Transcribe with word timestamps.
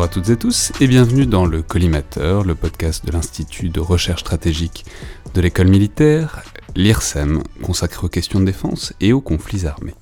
Bonjour 0.00 0.12
à 0.12 0.14
toutes 0.14 0.30
et 0.30 0.38
tous 0.38 0.72
et 0.80 0.86
bienvenue 0.86 1.26
dans 1.26 1.44
le 1.44 1.60
Collimateur, 1.60 2.42
le 2.44 2.54
podcast 2.54 3.04
de 3.04 3.12
l'Institut 3.12 3.68
de 3.68 3.80
recherche 3.80 4.22
stratégique 4.22 4.86
de 5.34 5.42
l'école 5.42 5.68
militaire, 5.68 6.42
l'IRSEM, 6.74 7.42
consacré 7.62 8.06
aux 8.06 8.08
questions 8.08 8.40
de 8.40 8.46
défense 8.46 8.94
et 9.02 9.12
aux 9.12 9.20
conflits 9.20 9.66
armés. 9.66 9.92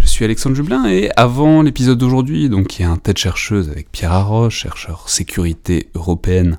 Je 0.00 0.06
suis 0.06 0.24
Alexandre 0.24 0.56
Jublin 0.56 0.86
et 0.86 1.10
avant 1.16 1.60
l'épisode 1.60 1.98
d'aujourd'hui, 1.98 2.48
donc 2.48 2.78
y 2.78 2.82
a 2.82 2.90
un 2.90 2.96
tête 2.96 3.18
chercheuse 3.18 3.68
avec 3.68 3.92
Pierre 3.92 4.12
Arroche, 4.12 4.56
chercheur 4.56 5.10
sécurité 5.10 5.90
européenne 5.94 6.58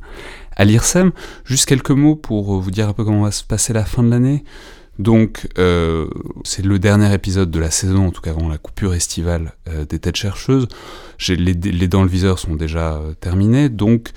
à 0.56 0.64
l'IRSEM, 0.64 1.14
juste 1.46 1.66
quelques 1.66 1.90
mots 1.90 2.16
pour 2.16 2.60
vous 2.62 2.70
dire 2.70 2.90
un 2.90 2.94
peu 2.94 3.04
comment 3.04 3.24
va 3.24 3.32
se 3.32 3.44
passer 3.44 3.74
la 3.74 3.86
fin 3.86 4.04
de 4.04 4.12
l'année. 4.12 4.44
Donc, 5.00 5.48
euh, 5.58 6.08
c'est 6.44 6.66
le 6.66 6.80
dernier 6.80 7.14
épisode 7.14 7.52
de 7.52 7.60
la 7.60 7.72
saison, 7.72 8.08
en 8.08 8.12
tout 8.12 8.22
cas 8.22 8.32
avant 8.32 8.50
la 8.50 8.58
coupure 8.58 8.94
estivale 8.94 9.54
euh, 9.68 9.86
des 9.86 10.00
têtes 10.00 10.16
chercheuses. 10.16 10.68
Les, 11.30 11.54
dents 11.88 12.04
le 12.04 12.10
viseur 12.10 12.40
sont 12.40 12.56
déjà 12.56 12.96
euh, 12.96 13.14
terminées, 13.14 13.70
donc 13.70 14.12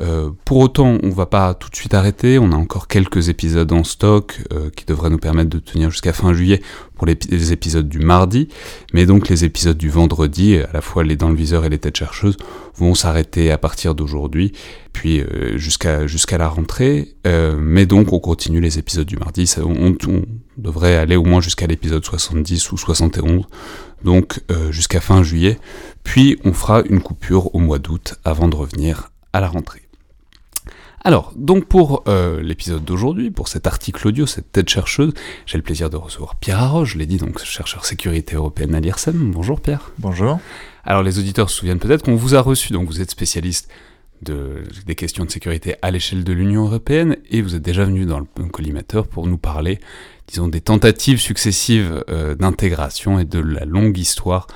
euh, 0.00 0.30
pour 0.44 0.58
autant, 0.58 0.98
on 1.02 1.10
va 1.10 1.26
pas 1.26 1.54
tout 1.54 1.70
de 1.70 1.76
suite 1.76 1.94
arrêter. 1.94 2.38
On 2.38 2.52
a 2.52 2.56
encore 2.56 2.88
quelques 2.88 3.28
épisodes 3.28 3.70
en 3.72 3.84
stock 3.84 4.40
euh, 4.52 4.70
qui 4.74 4.84
devraient 4.84 5.10
nous 5.10 5.18
permettre 5.18 5.50
de 5.50 5.58
tenir 5.58 5.90
jusqu'à 5.90 6.12
fin 6.12 6.32
juillet 6.32 6.60
pour 6.96 7.06
les, 7.06 7.52
épisodes 7.52 7.88
du 7.88 7.98
mardi. 7.98 8.48
Mais 8.92 9.06
donc 9.06 9.28
les 9.28 9.44
épisodes 9.44 9.76
du 9.76 9.88
vendredi, 9.88 10.56
à 10.58 10.70
la 10.72 10.80
fois 10.80 11.04
les 11.04 11.16
dents 11.16 11.28
le 11.28 11.36
viseur 11.36 11.64
et 11.64 11.68
les 11.68 11.78
têtes 11.78 11.96
chercheuses, 11.96 12.36
vont 12.76 12.94
s'arrêter 12.94 13.50
à 13.50 13.58
partir 13.58 13.94
d'aujourd'hui, 13.94 14.52
puis 14.92 15.20
euh, 15.20 15.56
jusqu'à 15.58 16.06
jusqu'à 16.06 16.38
la 16.38 16.48
rentrée. 16.48 17.14
Euh, 17.26 17.56
mais 17.58 17.86
donc 17.86 18.12
on 18.12 18.18
continue 18.18 18.60
les 18.60 18.78
épisodes 18.78 19.06
du 19.06 19.16
mardi. 19.16 19.46
Ça, 19.46 19.62
on, 19.64 19.96
on, 20.06 20.22
devrait 20.56 20.96
aller 20.96 21.16
au 21.16 21.24
moins 21.24 21.40
jusqu'à 21.40 21.66
l'épisode 21.66 22.04
70 22.04 22.72
ou 22.72 22.76
71, 22.76 23.44
donc 24.04 24.40
euh, 24.50 24.70
jusqu'à 24.70 25.00
fin 25.00 25.22
juillet. 25.22 25.58
Puis 26.04 26.38
on 26.44 26.52
fera 26.52 26.82
une 26.88 27.00
coupure 27.00 27.54
au 27.54 27.58
mois 27.58 27.78
d'août 27.78 28.14
avant 28.24 28.48
de 28.48 28.56
revenir 28.56 29.10
à 29.32 29.40
la 29.40 29.48
rentrée. 29.48 29.83
Alors, 31.06 31.34
donc 31.36 31.66
pour 31.66 32.02
euh, 32.08 32.40
l'épisode 32.42 32.82
d'aujourd'hui, 32.82 33.30
pour 33.30 33.48
cet 33.48 33.66
article 33.66 34.08
audio, 34.08 34.24
cette 34.24 34.50
tête 34.52 34.70
chercheuse, 34.70 35.12
j'ai 35.44 35.58
le 35.58 35.62
plaisir 35.62 35.90
de 35.90 35.98
recevoir 35.98 36.36
Pierre 36.36 36.62
Arroche, 36.62 36.94
je 36.94 36.98
l'ai 36.98 37.04
dit, 37.04 37.18
donc 37.18 37.38
chercheur 37.44 37.84
sécurité 37.84 38.36
européenne 38.36 38.74
à 38.74 38.80
l'IRSEM. 38.80 39.30
Bonjour 39.30 39.60
Pierre. 39.60 39.92
Bonjour. 39.98 40.40
Alors 40.82 41.02
les 41.02 41.18
auditeurs 41.18 41.50
se 41.50 41.56
souviennent 41.56 41.78
peut-être 41.78 42.02
qu'on 42.02 42.16
vous 42.16 42.34
a 42.34 42.40
reçu, 42.40 42.72
donc 42.72 42.86
vous 42.86 43.02
êtes 43.02 43.10
spécialiste 43.10 43.68
de, 44.22 44.62
des 44.86 44.94
questions 44.94 45.26
de 45.26 45.30
sécurité 45.30 45.74
à 45.82 45.90
l'échelle 45.90 46.24
de 46.24 46.32
l'Union 46.32 46.64
européenne, 46.64 47.18
et 47.28 47.42
vous 47.42 47.54
êtes 47.54 47.62
déjà 47.62 47.84
venu 47.84 48.06
dans 48.06 48.20
le 48.20 48.48
collimateur 48.50 49.06
pour 49.06 49.26
nous 49.26 49.36
parler, 49.36 49.80
disons, 50.26 50.48
des 50.48 50.62
tentatives 50.62 51.20
successives 51.20 52.02
euh, 52.08 52.34
d'intégration 52.34 53.18
et 53.18 53.26
de 53.26 53.40
la 53.40 53.66
longue 53.66 53.98
histoire 53.98 54.46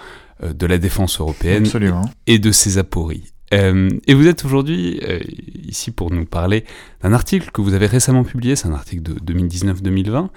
euh, 0.43 0.55
de 0.55 0.65
la 0.65 0.79
défense 0.79 1.21
européenne 1.21 1.67
Absolument. 1.67 2.11
et 2.27 2.39
de 2.39 2.53
ses 2.53 2.79
apories. 2.79 3.35
Euh, 3.55 3.89
et 4.07 4.15
vous 4.15 4.27
êtes 4.27 4.45
aujourd'hui 4.45 5.01
euh, 5.03 5.21
ici 5.67 5.91
pour 5.91 6.11
nous 6.11 6.27
parler 6.27 6.65
d'un 7.03 7.13
article 7.13 7.51
que 7.51 7.61
vous 7.61 7.75
avez 7.75 7.87
récemment 7.87 8.25
publié, 8.25 8.57
c'est 8.57 8.69
un 8.69 8.75
article 8.75 9.03
de 9.03 9.33
2019-2020, 9.33 10.29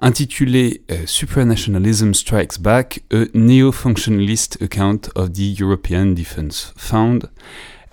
intitulé 0.00 0.82
euh, 0.90 0.98
Supranationalism 1.06 2.14
Strikes 2.14 2.60
Back, 2.60 3.02
a 3.12 3.24
Neo-Functionalist 3.34 4.62
Account 4.62 5.00
of 5.14 5.32
the 5.32 5.60
European 5.60 6.06
Defence 6.06 6.72
Fund, 6.76 7.30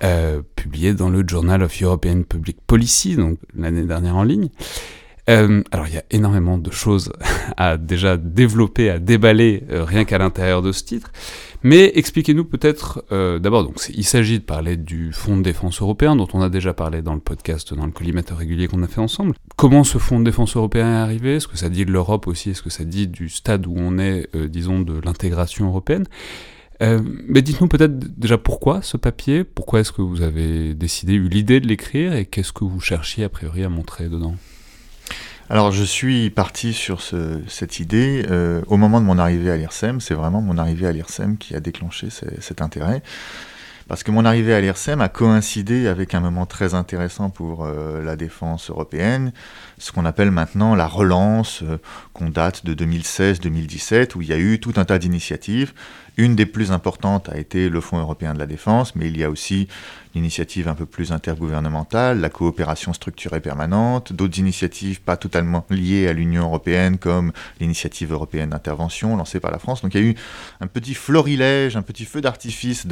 euh, 0.04 0.42
publié 0.56 0.94
dans 0.94 1.10
le 1.10 1.24
Journal 1.28 1.64
of 1.64 1.82
European 1.82 2.22
Public 2.22 2.58
Policy, 2.66 3.16
donc 3.16 3.40
l'année 3.56 3.86
dernière 3.86 4.16
en 4.16 4.24
ligne. 4.24 4.50
Alors 5.28 5.86
il 5.88 5.94
y 5.94 5.98
a 5.98 6.04
énormément 6.10 6.58
de 6.58 6.72
choses 6.72 7.14
à 7.58 7.78
déjà 7.78 8.18
développer, 8.18 8.90
à 8.90 8.98
déballer 8.98 9.64
rien 9.70 10.04
qu'à 10.04 10.18
l'intérieur 10.18 10.64
de 10.64 10.72
ce 10.72 10.84
titre. 10.84 11.12
Mais 11.62 11.92
expliquez-nous 11.96 12.46
peut-être, 12.46 13.04
euh, 13.12 13.38
d'abord, 13.38 13.64
donc 13.64 13.76
il 13.94 14.06
s'agit 14.06 14.40
de 14.40 14.44
parler 14.44 14.78
du 14.78 15.12
Fonds 15.12 15.36
de 15.36 15.42
défense 15.42 15.82
européen 15.82 16.16
dont 16.16 16.28
on 16.34 16.42
a 16.42 16.50
déjà 16.50 16.74
parlé 16.74 17.02
dans 17.02 17.14
le 17.14 17.20
podcast, 17.20 17.74
dans 17.74 17.86
le 17.86 17.92
collimateur 17.92 18.38
régulier 18.38 18.68
qu'on 18.68 18.82
a 18.82 18.88
fait 18.88 19.02
ensemble. 19.02 19.36
Comment 19.58 19.84
ce 19.84 19.98
Fonds 19.98 20.20
de 20.20 20.26
défense 20.26 20.56
européen 20.56 20.88
est 20.88 20.98
arrivé? 20.98 21.36
Est-ce 21.36 21.50
que 21.50 21.58
ça 21.58 21.70
dit 21.70 21.86
de 21.86 21.92
l'Europe 21.92 22.28
aussi? 22.28 22.52
Est-ce 22.52 22.62
que 22.62 22.70
ça 22.70 22.86
dit 22.86 23.08
du 23.08 23.28
stade 23.28 23.68
où 23.68 23.74
on 23.76 23.98
est, 23.98 24.30
euh, 24.36 24.48
disons, 24.48 24.80
de 24.80 25.02
l'intégration 25.04 25.68
européenne? 25.68 26.06
Euh, 26.82 27.02
mais 27.28 27.42
dites-nous 27.42 27.68
peut-être 27.68 28.00
déjà 28.18 28.38
pourquoi 28.38 28.82
ce 28.82 28.96
papier, 28.96 29.44
pourquoi 29.44 29.82
est-ce 29.82 29.92
que 29.92 30.02
vous 30.02 30.22
avez 30.22 30.74
décidé, 30.74 31.14
eu 31.14 31.28
l'idée 31.28 31.60
de 31.60 31.68
l'écrire? 31.68 32.14
Et 32.14 32.26
qu'est-ce 32.26 32.54
que 32.54 32.64
vous 32.64 32.80
cherchiez 32.80 33.26
a 33.26 33.30
priori 33.30 33.66
à 33.66 33.70
montrer 33.70 34.08
dedans? 34.08 34.36
Alors 35.50 35.72
je 35.72 35.84
suis 35.84 36.30
parti 36.30 36.74
sur 36.74 37.02
ce, 37.02 37.42
cette 37.48 37.80
idée 37.80 38.24
euh, 38.30 38.62
au 38.68 38.78
moment 38.78 39.02
de 39.02 39.06
mon 39.06 39.18
arrivée 39.18 39.50
à 39.50 39.58
l'IRSEM. 39.58 40.00
C'est 40.00 40.14
vraiment 40.14 40.42
mon 40.42 40.60
arrivée 40.60 40.86
à 40.86 40.92
l'IRSEM 40.92 41.38
qui 41.38 41.56
a 41.56 41.60
déclenché 41.60 42.10
cet 42.12 42.62
intérêt. 42.62 43.02
Parce 43.90 44.04
que 44.04 44.12
mon 44.12 44.24
arrivée 44.24 44.54
à 44.54 44.62
l'IRSEM 44.62 45.02
a 45.02 45.10
coïncidé 45.10 45.88
avec 45.88 46.14
un 46.14 46.20
moment 46.20 46.46
très 46.46 46.76
intéressant 46.76 47.32
pour 47.32 47.66
euh, 47.66 48.04
la 48.04 48.16
défense 48.16 48.70
européenne, 48.70 49.34
ce 49.80 49.92
qu'on 49.92 50.06
appelle 50.06 50.30
maintenant 50.30 50.76
la 50.76 50.86
relance, 50.86 51.64
euh, 51.64 51.80
qu'on 52.14 52.30
date 52.30 52.64
de 52.64 52.76
2016-2017, 52.76 54.16
où 54.16 54.22
il 54.22 54.28
y 54.28 54.34
a 54.34 54.38
eu 54.38 54.60
tout 54.60 54.74
un 54.76 54.86
tas 54.86 55.00
d'initiatives. 55.00 55.74
Une 56.20 56.36
des 56.36 56.46
plus 56.46 56.74
importantes 56.74 57.30
a 57.30 57.38
été 57.38 57.70
le 57.70 57.80
Fonds 57.80 57.98
européen 57.98 58.34
de 58.34 58.40
la 58.40 58.46
défense, 58.46 58.94
mais 58.94 59.08
il 59.08 59.18
y 59.18 59.24
a 59.24 59.30
aussi 59.30 59.70
l'initiative 60.14 60.68
un 60.68 60.74
peu 60.74 60.86
plus 60.86 61.14
intergouvernementale, 61.14 62.20
la 62.20 62.28
coopération 62.28 62.92
structurée 62.92 63.40
permanente, 63.40 64.12
d'autres 64.12 64.38
initiatives 64.38 65.00
pas 65.00 65.16
totalement 65.16 65.66
liées 65.70 66.10
à 66.10 66.14
l'Union 66.14 66.44
européenne, 66.44 66.98
comme 66.98 67.32
l'initiative 67.62 68.12
européenne 68.12 68.50
d'intervention 68.50 69.16
lancée 69.16 69.40
par 69.40 69.52
la 69.52 69.60
France. 69.60 69.82
Donc 69.82 69.94
il 69.96 70.02
y 70.02 70.04
a 70.04 70.08
eu 70.10 70.16
un 70.60 70.68
petit 70.68 70.94
florilège, 70.94 71.78
un 71.78 71.84
petit 71.84 72.04
feu 72.04 72.20
d'artifice 72.20 72.86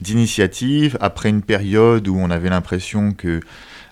d'initiatives 0.00 0.98
après 1.00 1.28
une 1.28 1.42
période 1.42 2.08
où 2.08 2.18
on 2.18 2.30
avait 2.30 2.50
l'impression 2.50 3.12
que 3.12 3.40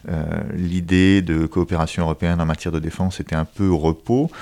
euh, 0.09 0.25
l'idée 0.53 1.23
de 1.23 1.47
coopération 1.47 2.03
européenne 2.03 2.41
en 2.41 2.45
matière 2.45 2.73
de 2.73 2.81
défense 2.81 3.21
était 3.21 3.37
un 3.37 3.45
peu 3.45 3.69
au 3.69 3.79
repos. 3.79 4.33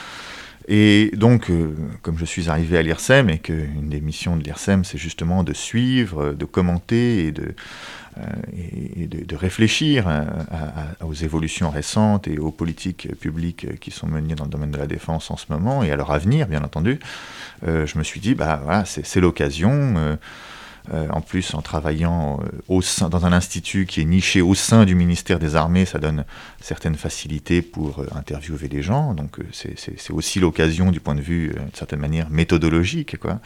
Et 0.68 1.10
donc, 1.14 1.50
euh, 1.50 1.74
comme 2.02 2.18
je 2.18 2.24
suis 2.24 2.48
arrivé 2.48 2.78
à 2.78 2.82
l'IRSEM 2.82 3.30
et 3.30 3.38
qu'une 3.38 3.88
des 3.88 4.00
missions 4.00 4.36
de 4.36 4.44
l'IRSEM, 4.44 4.84
c'est 4.84 4.98
justement 4.98 5.42
de 5.42 5.52
suivre, 5.52 6.32
de 6.32 6.44
commenter 6.44 7.26
et 7.26 7.32
de, 7.32 7.54
euh, 8.18 9.06
de, 9.06 9.36
réfléchir 9.36 10.06
aux 11.00 11.14
évolutions 11.14 11.70
récentes 11.70 12.28
et 12.28 12.38
aux 12.38 12.50
politiques 12.50 13.08
publiques 13.18 13.78
qui 13.80 13.90
sont 13.90 14.06
menées 14.06 14.34
dans 14.34 14.44
le 14.44 14.50
domaine 14.50 14.70
de 14.70 14.78
la 14.78 14.86
défense 14.86 15.30
en 15.30 15.36
ce 15.36 15.46
moment 15.48 15.82
et 15.82 15.90
à 15.90 15.96
leur 15.96 16.10
avenir, 16.10 16.46
bien 16.46 16.62
entendu, 16.62 17.00
euh, 17.66 17.86
je 17.86 17.98
me 17.98 18.04
suis 18.04 18.20
dit, 18.20 18.34
bah 18.34 18.60
voilà, 18.62 18.84
c'est 18.84 19.20
l'occasion. 19.20 20.18
Euh, 20.92 21.06
en 21.10 21.20
plus, 21.20 21.54
en 21.54 21.62
travaillant 21.62 22.40
euh, 22.42 22.48
au 22.66 22.82
sein, 22.82 23.08
dans 23.08 23.24
un 23.24 23.32
institut 23.32 23.86
qui 23.86 24.00
est 24.00 24.04
niché 24.04 24.42
au 24.42 24.54
sein 24.54 24.84
du 24.84 24.96
ministère 24.96 25.38
des 25.38 25.54
Armées, 25.54 25.84
ça 25.84 25.98
donne 25.98 26.24
certaines 26.60 26.96
facilités 26.96 27.62
pour 27.62 28.00
euh, 28.00 28.06
interviewer 28.16 28.66
les 28.66 28.82
gens. 28.82 29.14
Donc, 29.14 29.36
c'est 29.52 30.10
aussi 30.10 30.40
l'occasion 30.40 30.90
du 30.90 30.98
point 30.98 31.14
de 31.14 31.20
vue, 31.20 31.50
d'une 31.50 31.74
certaine 31.74 32.00
manière, 32.00 32.30
méthodologique. 32.30 33.18
Quoi. 33.18 33.40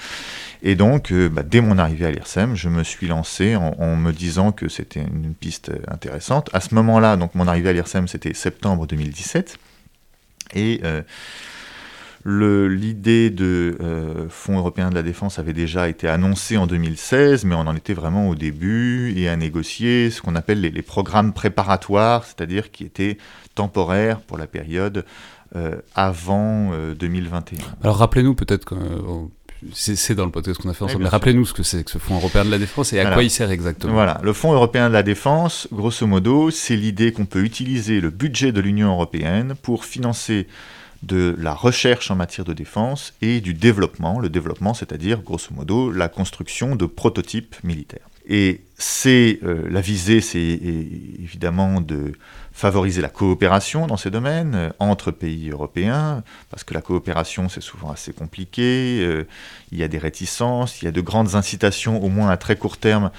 Et 0.62 0.76
donc, 0.76 1.12
bah, 1.12 1.42
dès 1.42 1.60
mon 1.60 1.78
arrivée 1.78 2.06
à 2.06 2.10
l'IRSEM, 2.10 2.54
je 2.54 2.68
me 2.68 2.82
suis 2.82 3.06
lancé 3.06 3.54
en, 3.54 3.96
me 3.96 4.12
disant 4.12 4.52
que 4.52 4.68
c'était 4.68 5.00
une, 5.00 5.34
piste 5.34 5.70
intéressante. 5.88 6.48
À 6.54 6.60
ce 6.60 6.74
moment-là, 6.74 7.16
donc 7.16 7.34
mon 7.34 7.46
arrivée 7.46 7.68
à 7.68 7.72
l'IRSEM, 7.72 8.08
c'était 8.08 8.32
septembre 8.32 8.86
2017. 8.86 9.58
Et 10.54 10.80
L'idée 12.28 13.30
de 13.30 13.76
euh, 13.80 14.28
Fonds 14.28 14.58
européen 14.58 14.90
de 14.90 14.96
la 14.96 15.04
défense 15.04 15.38
avait 15.38 15.52
déjà 15.52 15.88
été 15.88 16.08
annoncée 16.08 16.56
en 16.56 16.66
2016, 16.66 17.44
mais 17.44 17.54
on 17.54 17.60
en 17.60 17.76
était 17.76 17.94
vraiment 17.94 18.28
au 18.28 18.34
début 18.34 19.14
et 19.16 19.28
à 19.28 19.36
négocier 19.36 20.10
ce 20.10 20.20
qu'on 20.22 20.34
appelle 20.34 20.60
les, 20.60 20.70
les, 20.70 20.82
programmes 20.82 21.32
préparatoires, 21.32 22.24
c'est-à-dire 22.24 22.72
qui 22.72 22.82
étaient 22.82 23.18
temporaires 23.54 24.20
pour 24.20 24.38
la 24.38 24.48
période 24.48 25.04
euh, 25.54 25.76
avant 25.94 26.72
euh, 26.72 26.94
2021. 26.94 27.58
Alors 27.80 27.98
rappelez-nous 27.98 28.34
peut-être 28.34 28.64
que 28.64 28.74
euh, 28.74 29.68
c'est 29.72 30.16
dans 30.16 30.24
le 30.24 30.32
podcast 30.32 30.60
qu'on 30.60 30.68
a 30.68 30.74
fait 30.74 30.84
ensemble, 30.84 31.04
mais 31.04 31.08
rappelez-nous 31.08 31.46
ce 31.46 31.52
que 31.52 31.62
c'est 31.62 31.84
que 31.84 31.90
ce 31.92 31.98
Fonds 31.98 32.16
européen 32.16 32.44
de 32.44 32.50
la 32.50 32.58
défense 32.58 32.92
et 32.92 32.98
à 32.98 33.12
quoi 33.12 33.22
il 33.22 33.30
sert 33.30 33.52
exactement. 33.52 33.92
Voilà, 33.92 34.20
le 34.24 34.32
Fonds 34.32 34.52
européen 34.52 34.88
de 34.88 34.92
la 34.92 35.04
défense, 35.04 35.68
grosso 35.72 36.04
modo, 36.04 36.50
c'est 36.50 36.74
l'idée 36.74 37.12
qu'on 37.12 37.26
peut 37.26 37.44
utiliser 37.44 38.00
le 38.00 38.10
budget 38.10 38.50
de 38.50 38.60
l'Union 38.60 38.88
européenne 38.90 39.54
pour 39.62 39.84
financer 39.84 40.48
de 41.06 41.34
la 41.38 41.54
recherche 41.54 42.10
en 42.10 42.16
matière 42.16 42.44
de 42.44 42.52
défense 42.52 43.14
et 43.22 43.40
du 43.40 43.54
développement. 43.54 44.18
Le 44.18 44.28
développement, 44.28 44.74
c'est-à-dire, 44.74 45.22
grosso 45.22 45.54
modo, 45.54 45.90
la 45.90 46.08
construction 46.08 46.76
de 46.76 46.86
prototypes 46.86 47.56
militaires. 47.62 48.08
Et 48.28 48.62
c'est 48.76 49.38
euh, 49.44 49.68
la 49.70 49.80
visée, 49.80 50.20
c'est 50.20 50.40
évidemment 50.40 51.80
de 51.80 52.12
favoriser 52.52 53.00
la 53.00 53.08
coopération 53.08 53.86
dans 53.86 53.96
ces 53.96 54.10
domaines 54.10 54.54
euh, 54.56 54.70
entre 54.80 55.12
pays 55.12 55.50
européens, 55.50 56.24
parce 56.50 56.64
que 56.64 56.74
la 56.74 56.80
coopération 56.80 57.48
c'est 57.48 57.60
souvent 57.60 57.92
assez 57.92 58.12
compliqué, 58.12 58.98
euh, 59.00 59.28
il 59.70 59.78
y 59.78 59.84
a 59.84 59.88
des 59.88 59.98
réticences, 59.98 60.82
il 60.82 60.86
y 60.86 60.88
a 60.88 60.92
de 60.92 61.00
grandes 61.00 61.36
incitations, 61.36 62.02
au 62.02 62.08
moins 62.08 62.28
à 62.28 62.36
très 62.36 62.56
court 62.56 62.78
terme, 62.78 63.12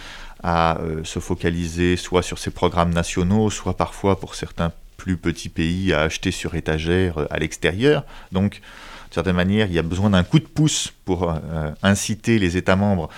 à 0.44 0.78
se 1.04 1.20
focaliser 1.20 1.98
soit 1.98 2.22
sur 2.22 2.38
ces 2.38 2.52
programmes 2.52 2.94
nationaux, 2.94 3.50
soit 3.50 3.76
parfois 3.76 4.20
pour 4.20 4.36
certains 4.36 4.72
plus 5.08 5.18
petits 5.18 5.50
pays 5.50 5.94
à 5.94 6.02
acheter 6.02 6.32
sur 6.32 6.56
étagère 6.56 7.18
euh, 7.18 7.28
à 7.30 7.40
l'extérieur. 7.40 8.04
Donc, 8.32 8.52
d'une 8.52 9.14
certaine 9.14 9.36
manière, 9.36 9.68
il 9.68 9.74
y 9.74 9.80
a 9.80 9.84
besoin 9.84 10.10
d'un 10.10 10.24
coup 10.24 10.40
de 10.40 10.46
pouce 10.46 10.92
pour 11.06 11.32
euh, 11.32 11.72
inciter 11.82 12.40
les 12.40 12.58
États 12.58 12.76
membres 12.76 13.10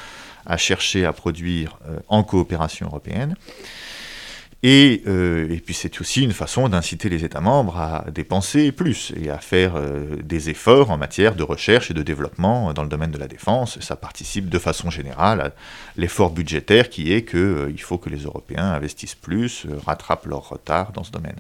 à 0.46 0.58
chercher 0.58 1.06
à 1.06 1.14
produire 1.14 1.78
en 2.08 2.24
coopération 2.24 2.88
européenne. 2.88 3.36
Et, 4.62 5.04
euh, 5.08 5.50
et, 5.50 5.60
puis 5.62 5.74
c'est 5.74 6.02
aussi 6.02 6.22
une 6.22 6.34
façon 6.34 6.68
d'inciter 6.68 7.08
les 7.08 7.24
États 7.24 7.40
membres 7.40 7.78
à 7.78 8.06
dépenser 8.12 8.74
plus 8.74 9.14
et 9.16 9.30
à 9.30 9.38
faire 9.38 9.78
euh, 9.78 10.18
des 10.22 10.50
efforts 10.50 10.92
en 10.92 10.98
matière 10.98 11.36
de 11.36 11.44
recherche 11.44 11.92
et 11.92 11.94
de 11.94 12.04
développement 12.04 12.74
dans 12.74 12.84
le 12.84 12.90
domaine 12.90 13.12
de 13.12 13.18
la 13.18 13.30
défense. 13.30 13.80
Ça 13.80 13.96
participe 13.96 14.50
de 14.50 14.60
façon 14.60 14.90
générale 14.90 15.40
à 15.40 15.52
l'effort 15.96 16.32
budgétaire 16.32 16.90
qui 16.90 17.14
est 17.14 17.24
qu'il 17.24 17.40
euh, 17.40 17.78
faut 17.78 17.98
que 17.98 18.10
les 18.10 18.24
Européens 18.24 18.74
investissent 18.74 19.16
plus, 19.16 19.66
rattrapent 19.86 20.26
leur 20.26 20.50
retard 20.50 20.92
dans 20.92 21.06
ce 21.06 21.12
domaine. 21.12 21.40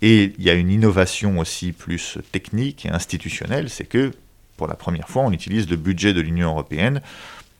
Et 0.00 0.32
il 0.38 0.42
y 0.42 0.48
a 0.48 0.54
une 0.54 0.70
innovation 0.70 1.38
aussi 1.38 1.72
plus 1.72 2.16
technique 2.32 2.86
et 2.86 2.88
institutionnelle, 2.88 3.68
c'est 3.68 3.84
que 3.84 4.10
pour 4.56 4.66
la 4.66 4.74
première 4.74 5.08
fois, 5.08 5.22
on 5.22 5.32
utilise 5.32 5.68
le 5.68 5.76
budget 5.76 6.14
de 6.14 6.20
l'Union 6.20 6.48
européenne 6.50 7.02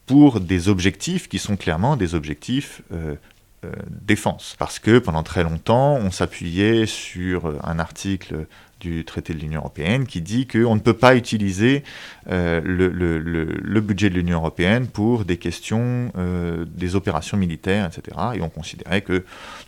pour 0.07 0.41
des 0.41 0.69
objectifs 0.69 1.29
qui 1.29 1.39
sont 1.39 1.57
clairement 1.57 1.97
des 1.97 2.15
objectifs 2.15 2.83
euh, 2.93 3.15
défense. 3.89 4.57
Parce 4.59 4.79
que 4.79 4.99
pendant 4.99 5.23
très 5.23 5.45
longtemps, 5.45 5.95
on 5.95 6.11
s'appuyait 6.11 6.87
sur 6.87 7.47
euh, 7.47 7.59
un 7.63 7.79
article 7.79 8.47
du 8.81 9.05
traité 9.05 9.33
de 9.33 9.39
l'Union 9.39 9.61
européenne 9.61 10.07
qui 10.07 10.21
dit 10.21 10.49
qu'on 10.49 10.75
ne 10.75 10.81
peut 10.81 10.97
pas 10.97 11.15
utiliser 11.15 11.85
euh, 12.29 12.61
le, 12.65 13.81
budget 13.81 14.11
de 14.11 14.17
l'Union 14.17 14.39
européenne 14.39 14.89
pour 14.89 15.25
des 15.25 15.37
questions, 15.37 16.11
des 16.67 16.97
opérations 16.97 17.37
militaires, 17.37 17.87
etc. 17.87 18.17
Et 18.35 18.43
on 18.43 18.49
considérait 18.49 19.03
que 19.03 19.13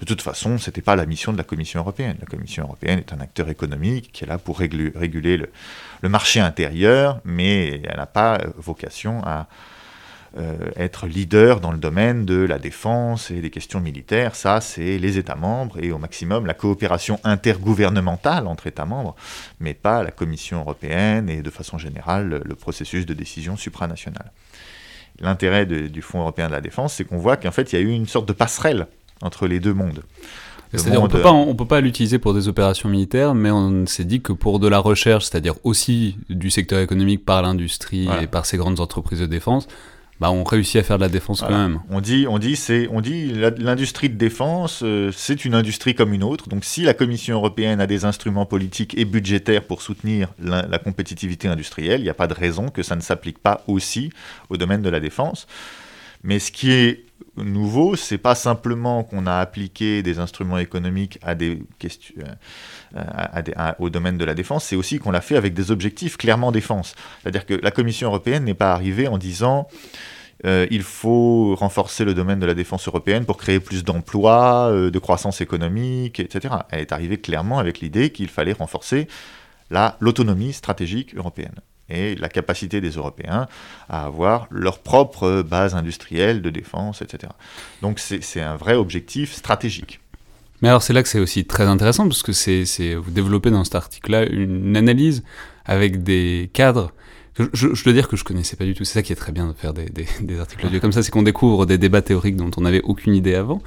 de 0.00 0.04
toute 0.04 0.20
façon, 0.20 0.58
ce 0.58 0.68
n'était 0.68 0.82
pas 0.82 0.96
la 0.96 1.06
mission 1.06 1.32
de 1.32 1.38
la 1.38 1.44
Commission 1.44 1.78
européenne. 1.78 2.16
La 2.18 2.26
Commission 2.26 2.64
européenne 2.64 2.98
est 2.98 3.12
un 3.12 3.20
acteur 3.20 3.48
économique 3.50 4.10
qui 4.12 4.24
est 4.24 4.26
là 4.26 4.38
pour 4.38 4.58
réguler 4.58 5.36
le 5.36 6.08
marché 6.08 6.40
intérieur, 6.40 7.20
mais 7.24 7.82
elle 7.84 7.96
n'a 7.96 8.06
pas 8.06 8.40
vocation 8.56 9.22
à 9.24 9.40
euh, 9.40 9.44
être 10.76 11.06
leader 11.06 11.60
dans 11.60 11.70
le 11.70 11.78
domaine 11.78 12.24
de 12.24 12.36
la 12.36 12.58
défense 12.58 13.30
et 13.30 13.40
des 13.40 13.50
questions 13.50 13.80
militaires, 13.80 14.34
ça 14.34 14.60
c'est 14.60 14.98
les 14.98 15.16
États 15.18 15.36
membres 15.36 15.78
et 15.82 15.92
au 15.92 15.98
maximum 15.98 16.46
la 16.46 16.54
coopération 16.54 17.20
intergouvernementale 17.22 18.48
entre 18.48 18.66
États 18.66 18.84
membres, 18.84 19.14
mais 19.60 19.74
pas 19.74 20.02
la 20.02 20.10
Commission 20.10 20.60
européenne 20.60 21.28
et 21.28 21.42
de 21.42 21.50
façon 21.50 21.78
générale 21.78 22.42
le 22.44 22.54
processus 22.54 23.06
de 23.06 23.14
décision 23.14 23.56
supranationale. 23.56 24.32
L'intérêt 25.20 25.66
du 25.66 26.02
Fonds 26.02 26.20
européen 26.20 26.48
de 26.48 26.52
la 26.52 26.60
défense, 26.60 26.94
c'est 26.94 27.04
qu'on 27.04 27.18
voit 27.18 27.36
qu'en 27.36 27.52
fait 27.52 27.72
il 27.72 27.76
y 27.76 27.78
a 27.78 27.82
eu 27.82 27.90
une 27.90 28.08
sorte 28.08 28.26
de 28.26 28.32
passerelle 28.32 28.88
entre 29.22 29.46
les 29.46 29.60
deux 29.60 29.74
mondes. 29.74 30.02
C'est-à-dire 30.72 31.02
on 31.02 31.08
peut 31.08 31.22
pas, 31.22 31.30
on 31.30 31.54
peut 31.54 31.66
pas 31.66 31.80
l'utiliser 31.80 32.18
pour 32.18 32.34
des 32.34 32.48
opérations 32.48 32.88
militaires, 32.88 33.34
mais 33.34 33.52
on 33.52 33.86
s'est 33.86 34.04
dit 34.04 34.20
que 34.20 34.32
pour 34.32 34.58
de 34.58 34.66
la 34.66 34.78
recherche, 34.78 35.26
c'est-à-dire 35.26 35.54
aussi 35.62 36.16
du 36.28 36.50
secteur 36.50 36.80
économique 36.80 37.24
par 37.24 37.42
l'industrie 37.42 38.08
et 38.20 38.26
par 38.26 38.44
ces 38.44 38.56
grandes 38.56 38.80
entreprises 38.80 39.20
de 39.20 39.26
défense, 39.26 39.68
bah, 40.24 40.30
on 40.30 40.42
réussit 40.42 40.76
à 40.76 40.82
faire 40.82 40.96
de 40.96 41.02
la 41.02 41.10
défense 41.10 41.42
quand 41.42 41.50
même. 41.50 41.80
On 41.90 42.00
dit, 42.00 42.24
on 42.26 42.38
dit, 42.38 42.56
c'est, 42.56 42.88
on 42.90 43.02
dit, 43.02 43.30
l'industrie 43.58 44.08
de 44.08 44.16
défense, 44.16 44.80
euh, 44.82 45.12
c'est 45.14 45.44
une 45.44 45.54
industrie 45.54 45.94
comme 45.94 46.14
une 46.14 46.22
autre. 46.24 46.48
Donc, 46.48 46.64
si 46.64 46.80
la 46.80 46.94
Commission 46.94 47.36
européenne 47.36 47.78
a 47.78 47.86
des 47.86 48.06
instruments 48.06 48.46
politiques 48.46 48.96
et 48.96 49.04
budgétaires 49.04 49.64
pour 49.64 49.82
soutenir 49.82 50.32
la, 50.38 50.78
compétitivité 50.78 51.46
industrielle, 51.46 52.00
il 52.00 52.04
n'y 52.04 52.08
a 52.08 52.14
pas 52.14 52.26
de 52.26 52.32
raison 52.32 52.70
que 52.70 52.82
ça 52.82 52.96
ne 52.96 53.02
s'applique 53.02 53.38
pas 53.38 53.64
aussi 53.66 54.08
au 54.48 54.56
domaine 54.56 54.80
de 54.80 54.88
la 54.88 54.98
défense. 54.98 55.46
Mais 56.22 56.38
ce 56.38 56.50
qui 56.50 56.72
est 56.72 57.04
nouveau, 57.36 57.94
c'est 57.94 58.16
pas 58.16 58.34
simplement 58.34 59.02
qu'on 59.02 59.26
a 59.26 59.36
appliqué 59.36 60.02
des 60.02 60.20
instruments 60.20 60.56
économiques 60.56 61.18
à 61.20 61.34
des 61.34 61.62
questions, 61.78 62.14
euh, 62.96 63.72
au 63.78 63.90
domaine 63.90 64.16
de 64.16 64.24
la 64.24 64.32
défense, 64.32 64.64
c'est 64.64 64.76
aussi 64.76 64.98
qu'on 64.98 65.10
l'a 65.10 65.20
fait 65.20 65.36
avec 65.36 65.52
des 65.52 65.70
objectifs 65.70 66.16
clairement 66.16 66.50
défense. 66.50 66.94
C'est-à-dire 67.20 67.44
que 67.44 67.52
la 67.52 67.70
Commission 67.70 68.08
européenne 68.08 68.44
n'est 68.44 68.54
pas 68.54 68.72
arrivée 68.72 69.06
en 69.06 69.18
disant 69.18 69.68
euh, 70.44 70.66
il 70.70 70.82
faut 70.82 71.54
renforcer 71.54 72.04
le 72.04 72.14
domaine 72.14 72.38
de 72.38 72.46
la 72.46 72.54
défense 72.54 72.86
européenne 72.86 73.24
pour 73.24 73.36
créer 73.36 73.60
plus 73.60 73.84
d'emplois, 73.84 74.68
euh, 74.70 74.90
de 74.90 74.98
croissance 74.98 75.40
économique, 75.40 76.20
etc. 76.20 76.54
Elle 76.70 76.80
est 76.80 76.92
arrivée 76.92 77.18
clairement 77.18 77.58
avec 77.58 77.80
l'idée 77.80 78.10
qu'il 78.10 78.28
fallait 78.28 78.52
renforcer 78.52 79.08
l'autonomie 80.00 80.52
stratégique 80.52 81.14
européenne 81.16 81.54
et 81.88 82.14
la 82.16 82.28
capacité 82.28 82.80
des 82.80 82.90
Européens 82.90 83.48
à 83.88 84.04
avoir 84.04 84.46
leur 84.50 84.78
propre 84.78 85.42
base 85.42 85.74
industrielle 85.74 86.42
de 86.42 86.50
défense, 86.50 87.02
etc. 87.02 87.32
Donc 87.82 87.98
c'est 87.98 88.40
un 88.40 88.56
vrai 88.56 88.74
objectif 88.74 89.32
stratégique. 89.32 90.00
Mais 90.62 90.68
alors 90.68 90.82
c'est 90.82 90.92
là 90.92 91.02
que 91.02 91.08
c'est 91.08 91.18
aussi 91.18 91.44
très 91.44 91.64
intéressant, 91.64 92.08
parce 92.08 92.22
que 92.22 92.96
vous 92.96 93.10
développez 93.10 93.50
dans 93.50 93.64
cet 93.64 93.74
article-là 93.74 94.26
une 94.26 94.76
analyse 94.76 95.22
avec 95.64 96.02
des 96.02 96.50
cadres. 96.52 96.92
Je, 97.36 97.84
dois 97.84 97.92
dire 97.92 98.06
que 98.06 98.16
je 98.16 98.22
connaissais 98.22 98.54
pas 98.56 98.64
du 98.64 98.74
tout. 98.74 98.84
C'est 98.84 98.94
ça 98.94 99.02
qui 99.02 99.12
est 99.12 99.16
très 99.16 99.32
bien 99.32 99.48
de 99.48 99.52
faire 99.52 99.74
des, 99.74 99.88
articles 100.38 100.66
audio 100.66 100.78
comme 100.80 100.92
ça, 100.92 101.02
c'est 101.02 101.10
qu'on 101.10 101.22
découvre 101.22 101.66
des 101.66 101.78
débats 101.78 102.02
théoriques 102.02 102.36
dont 102.36 102.50
on 102.56 102.60
n'avait 102.60 102.82
aucune 102.82 103.14
idée 103.14 103.34
avant. 103.34 103.60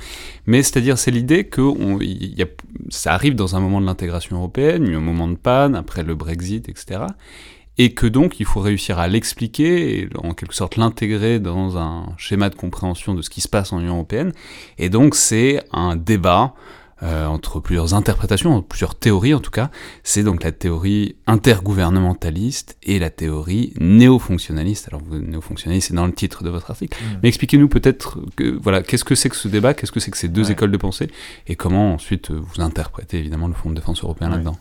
Mais 0.45 0.63
c'est-à-dire, 0.63 0.97
c'est 0.97 1.11
l'idée 1.11 1.43
que 1.43 1.61
y 2.01 2.41
a, 2.41 2.47
ça 2.89 3.13
arrive 3.13 3.35
dans 3.35 3.55
un 3.55 3.59
moment 3.59 3.81
de 3.81 3.85
l'intégration 3.85 4.37
européenne, 4.37 4.87
un 4.93 4.99
moment 4.99 5.27
de 5.27 5.35
panne, 5.35 5.75
après 5.75 6.03
le 6.03 6.15
Brexit, 6.15 6.69
etc 6.69 7.07
et 7.77 7.93
que 7.93 8.07
donc 8.07 8.39
il 8.39 8.45
faut 8.45 8.59
réussir 8.59 8.99
à 8.99 9.07
l'expliquer 9.07 10.09
en 10.23 10.33
quelque 10.33 10.55
sorte 10.55 10.77
l'intégrer 10.77 11.39
dans 11.39 11.77
un 11.77 12.07
schéma 12.17 12.49
de 12.49 12.55
compréhension 12.55 13.13
de 13.13 13.21
ce 13.21 13.29
qui 13.29 13.41
se 13.41 13.47
passe 13.47 13.71
en 13.71 13.79
Union 13.79 13.95
européenne. 13.95 14.33
Et 14.77 14.89
donc 14.89 15.15
c'est 15.15 15.63
un 15.71 15.95
débat 15.95 16.53
euh, 17.03 17.25
entre 17.27 17.59
plusieurs 17.59 17.94
interprétations, 17.94 18.61
plusieurs 18.61 18.95
théories 18.95 19.33
en 19.33 19.39
tout 19.39 19.51
cas. 19.51 19.69
C'est 20.03 20.23
donc 20.23 20.44
la 20.44 20.51
théorie 20.51 21.15
intergouvernementaliste 21.27 22.77
et 22.83 22.97
la 22.99 23.09
théorie 23.09 23.73
néo-fonctionnaliste. 23.79 24.88
Alors 24.88 25.01
néo-fonctionnaliste, 25.03 25.89
c'est 25.89 25.94
dans 25.94 26.07
le 26.07 26.13
titre 26.13 26.44
de 26.44 26.49
votre 26.49 26.71
article. 26.71 26.97
Mmh. 26.97 27.19
Mais 27.21 27.29
expliquez-nous 27.29 27.69
peut-être 27.69 28.19
que 28.35 28.57
voilà, 28.61 28.81
qu'est-ce 28.81 29.05
que 29.05 29.15
c'est 29.15 29.29
que 29.29 29.35
ce 29.35 29.47
débat, 29.47 29.73
qu'est-ce 29.73 29.91
que 29.91 29.99
c'est 29.99 30.11
que 30.11 30.17
ces 30.17 30.27
deux 30.27 30.49
écoles 30.49 30.71
de 30.71 30.77
pensée, 30.77 31.09
et 31.47 31.55
comment 31.55 31.94
ensuite 31.94 32.31
vous 32.31 32.61
interprétez 32.61 33.19
évidemment 33.19 33.47
le 33.47 33.53
Fonds 33.53 33.69
de 33.69 33.75
défense 33.75 34.03
européen 34.03 34.29
là-dedans? 34.29 34.57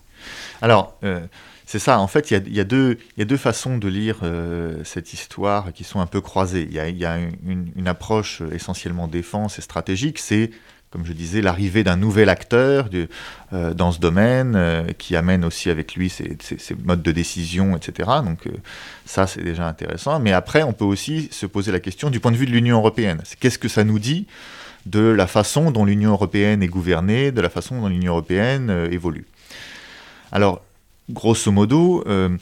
Alors. 0.61 0.99
Euh, 1.05 1.21
c'est 1.69 1.81
ça, 1.81 1.99
en 1.99 2.07
fait, 2.07 2.31
il 2.31 2.55
y 2.55 2.61
a, 2.61 2.65
deux, 2.65 2.97
façons 3.37 3.77
de 3.77 3.89
lire 3.89 4.21
euh, 4.23 4.85
cette 4.85 5.13
histoire 5.13 5.73
qui 5.73 5.83
sont 5.83 5.99
un 5.99 6.07
peu 6.07 6.21
croisées. 6.21 6.63
Il 6.63 6.73
y 6.73 7.05
a, 7.05 7.19
une, 7.19 7.89
approche 7.89 8.41
essentiellement 8.53 9.09
défense 9.09 9.59
et 9.59 9.63
stratégique, 9.63 10.21
c'est, 10.21 10.53
comme 10.91 11.05
je 11.05 11.13
disais, 11.13 11.43
l'arrivée 11.43 11.85
d'un 11.85 11.97
nouvel 11.97 12.29
acteur 12.29 12.89
euh, 13.53 13.75
dans 13.75 13.93
ce 13.93 13.99
domaine, 13.99 14.55
euh, 14.57 14.85
qui 14.97 15.17
amène 15.17 15.45
aussi 15.45 15.69
avec 15.69 15.95
lui 15.95 16.09
ses, 16.09 16.37
modes 16.85 17.03
de 17.03 17.13
décision, 17.13 17.77
etc. 17.77 18.09
Donc 18.25 18.49
ça, 19.05 19.27
c'est 19.27 19.43
déjà 19.43 19.67
intéressant. 19.67 20.19
Mais 20.21 20.33
après, 20.33 20.63
on 20.63 20.73
peut 20.73 20.85
aussi 20.85 21.29
se 21.31 21.47
poser 21.47 21.73
la 21.73 21.81
question 21.81 22.11
du 22.11 22.21
point 22.21 22.33
de 22.33 22.37
vue 22.37 22.47
de 22.47 22.53
l'Union 22.53 22.79
européenne. 22.79 23.23
Qu'est-ce 23.41 23.59
que 23.59 23.69
ça 23.69 23.85
nous 23.85 23.99
dit 23.99 24.27
de 24.87 25.01
la 25.01 25.27
façon 25.27 25.71
dont 25.71 25.85
l'Union 25.85 26.13
européenne 26.13 26.63
est 26.63 26.69
gouvernée, 26.69 27.33
de 27.33 27.41
la 27.41 27.51
façon 27.51 27.81
dont 27.81 27.89
l'Union 27.89 28.13
européenne 28.13 28.89
évolue? 28.91 29.27
Alors, 30.33 30.63
grosso 31.11 31.51
modo, 31.51 32.05
euh, 32.07 32.37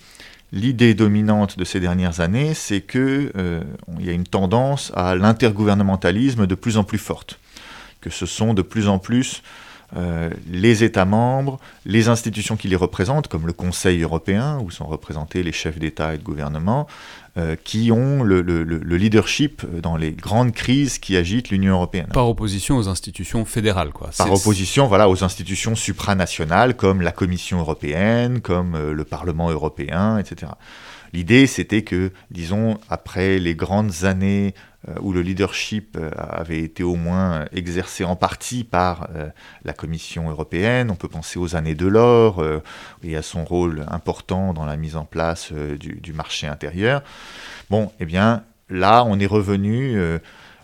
l'idée 0.52 0.94
dominante 0.94 1.58
de 1.58 1.64
ces 1.64 1.80
dernières 1.80 2.20
années, 2.20 2.54
c'est 2.54 2.80
qu'il 2.80 3.30
euh, 3.36 3.62
y 4.00 4.08
a 4.08 4.12
une 4.12 4.24
tendance 4.24 4.92
à 4.94 5.14
l'intergouvernementalisme 5.14 6.46
de 6.46 6.54
plus 6.54 6.76
en 6.76 6.84
plus 6.84 6.98
forte, 6.98 7.38
que 8.04 8.10
ce 8.10 8.26
sont 8.26 8.52
de 8.52 8.62
plus 8.62 8.86
en 8.86 8.98
plus 8.98 9.42
euh, 9.96 10.30
les 10.50 10.82
États 10.82 11.04
membres, 11.04 11.58
les 11.84 12.08
institutions 12.08 12.56
qui 12.56 12.68
les 12.68 12.76
représentent, 12.76 13.28
comme 13.28 13.46
le 13.46 13.52
Conseil 13.52 14.02
européen, 14.02 14.58
où 14.60 14.70
sont 14.70 14.86
représentés 14.86 15.42
les 15.42 15.52
chefs 15.52 15.78
d'État 15.78 16.14
et 16.14 16.18
de 16.18 16.22
gouvernement, 16.22 16.88
euh, 17.36 17.54
qui 17.62 17.92
ont 17.92 18.22
le, 18.22 18.40
leadership 18.96 19.64
dans 19.80 19.96
les 19.96 20.10
grandes 20.12 20.52
crises 20.52 20.98
qui 20.98 21.16
agitent 21.16 21.50
l'Union 21.50 21.74
européenne. 21.74 22.08
Par 22.12 22.28
opposition 22.28 22.76
aux 22.76 22.88
institutions 22.88 23.44
fédérales, 23.44 23.92
quoi. 23.92 24.10
Par 24.16 24.32
opposition, 24.32 24.88
voilà, 24.88 25.08
aux 25.08 25.22
institutions 25.22 25.76
supranationales 25.76 26.74
comme 26.76 27.00
la 27.00 27.12
Commission 27.12 27.60
européenne, 27.60 28.40
comme 28.40 28.74
euh, 28.74 28.92
le 28.92 29.04
Parlement 29.04 29.50
européen, 29.50 30.18
etc. 30.18 30.52
L'idée, 31.12 31.46
c'était 31.46 31.82
que, 31.82 32.10
disons, 32.32 32.78
après 32.90 33.38
les 33.38 33.54
grandes 33.54 34.02
années 34.02 34.54
où 35.00 35.12
le 35.12 35.22
leadership 35.22 35.96
euh, 35.96 36.10
avait 36.16 36.60
été 36.60 36.82
au 36.82 36.94
moins 36.94 37.46
exercé 37.52 38.04
en 38.04 38.16
partie 38.16 38.64
par 38.64 39.08
euh, 39.14 39.28
la 39.64 39.72
Commission 39.72 40.30
européenne, 40.30 40.90
on 40.90 40.94
peut 40.94 41.08
penser 41.08 41.38
aux 41.38 41.56
années 41.56 41.74
de 41.74 41.86
l'or 41.86 42.44
et 43.02 43.16
à 43.16 43.22
son 43.22 43.44
rôle 43.44 43.84
important 43.88 44.52
dans 44.52 44.64
la 44.64 44.76
mise 44.76 44.96
en 44.96 45.04
place 45.04 45.52
du, 45.52 46.12
marché 46.12 46.46
intérieur. 46.46 47.02
Bon, 47.70 47.90
eh 48.00 48.04
bien, 48.04 48.44
là, 48.68 49.04
on 49.06 49.18
est 49.18 49.26
revenu. 49.26 49.98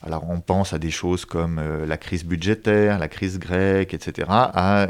alors, 0.02 0.28
on 0.28 0.40
pense 0.40 0.72
à 0.72 0.78
des 0.78 0.90
choses 0.90 1.24
comme 1.24 1.60
la 1.86 1.96
crise 1.96 2.24
budgétaire, 2.24 2.98
la 2.98 3.08
crise 3.08 3.38
grecque, 3.38 3.94
etc., 3.94 4.26
à 4.28 4.88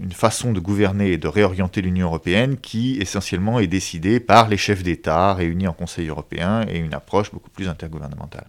une 0.00 0.12
façon 0.12 0.52
de 0.52 0.60
gouverner 0.60 1.12
et 1.12 1.18
de 1.18 1.28
réorienter 1.28 1.80
l'Union 1.82 2.06
européenne 2.06 2.56
qui 2.56 2.98
essentiellement 3.00 3.60
est 3.60 3.66
décidée 3.66 4.20
par 4.20 4.48
les 4.48 4.56
chefs 4.56 4.82
d'État 4.82 5.34
réunis 5.34 5.68
en 5.68 5.72
Conseil 5.72 6.08
européen 6.08 6.64
et 6.68 6.78
une 6.78 6.94
approche 6.94 7.30
beaucoup 7.32 7.50
plus 7.50 7.68
intergouvernementale. 7.68 8.46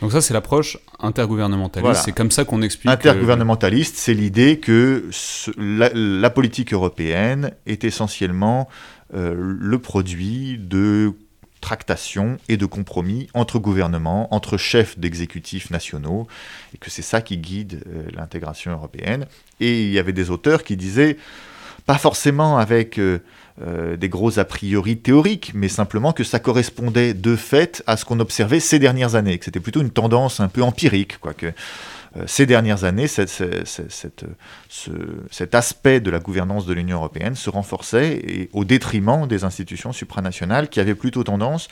Donc 0.00 0.12
ça, 0.12 0.20
c'est 0.20 0.34
l'approche 0.34 0.76
intergouvernementaliste. 1.00 2.02
C'est 2.04 2.12
comme 2.12 2.30
ça 2.30 2.44
qu'on 2.44 2.62
explique. 2.62 2.90
Euh, 2.90 2.94
intergouvernementaliste, 2.94 3.96
c'est 3.96 4.14
l'idée 4.14 4.58
que 4.58 5.08
la, 5.56 6.30
politique 6.30 6.72
européenne 6.72 7.52
est 7.66 7.84
essentiellement 7.84 8.68
euh, 9.14 9.34
le 9.36 9.78
produit 9.78 10.58
de 10.58 11.14
tractation 11.64 12.36
et 12.50 12.58
de 12.58 12.66
compromis 12.66 13.28
entre 13.32 13.58
gouvernements, 13.58 14.32
entre 14.34 14.58
chefs 14.58 14.98
d'exécutifs 14.98 15.70
nationaux, 15.70 16.28
et 16.74 16.78
que 16.78 16.90
c'est 16.90 17.00
ça 17.00 17.22
qui 17.22 17.38
guide 17.38 17.82
euh, 17.86 18.02
l'intégration 18.14 18.72
européenne. 18.72 19.24
Et 19.60 19.84
il 19.84 19.90
y 19.90 19.98
avait 19.98 20.12
des 20.12 20.28
auteurs 20.28 20.62
qui 20.62 20.76
disaient, 20.76 21.16
pas 21.86 21.96
forcément 21.96 22.58
avec 22.58 22.98
euh, 22.98 23.20
euh, 23.62 23.96
des 23.96 24.10
gros 24.10 24.38
a 24.38 24.44
priori 24.44 24.98
théoriques, 24.98 25.52
mais 25.54 25.68
simplement 25.68 26.12
que 26.12 26.22
ça 26.22 26.38
correspondait 26.38 27.14
de 27.14 27.34
fait 27.34 27.82
à 27.86 27.96
ce 27.96 28.04
qu'on 28.04 28.20
observait 28.20 28.60
ces 28.60 28.78
dernières 28.78 29.14
années, 29.14 29.38
que 29.38 29.46
c'était 29.46 29.58
plutôt 29.58 29.80
une 29.80 29.90
tendance 29.90 30.40
un 30.40 30.48
peu 30.48 30.62
empirique, 30.62 31.18
quoi, 31.18 31.32
que 31.32 31.50
ces 32.26 32.46
dernières 32.46 32.84
années, 32.84 33.06
cet 33.08 33.44
aspect 35.54 36.00
de 36.00 36.10
la 36.10 36.18
gouvernance 36.18 36.66
de 36.66 36.72
l'Union 36.72 36.98
européenne 36.98 37.34
se 37.34 37.50
renforçait 37.50 38.48
au 38.52 38.64
détriment 38.64 39.26
des 39.26 39.44
institutions 39.44 39.92
supranationales 39.92 40.68
qui 40.68 40.80
avaient 40.80 40.94
plutôt 40.94 41.24
tendance 41.24 41.68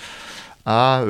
à 0.67 1.03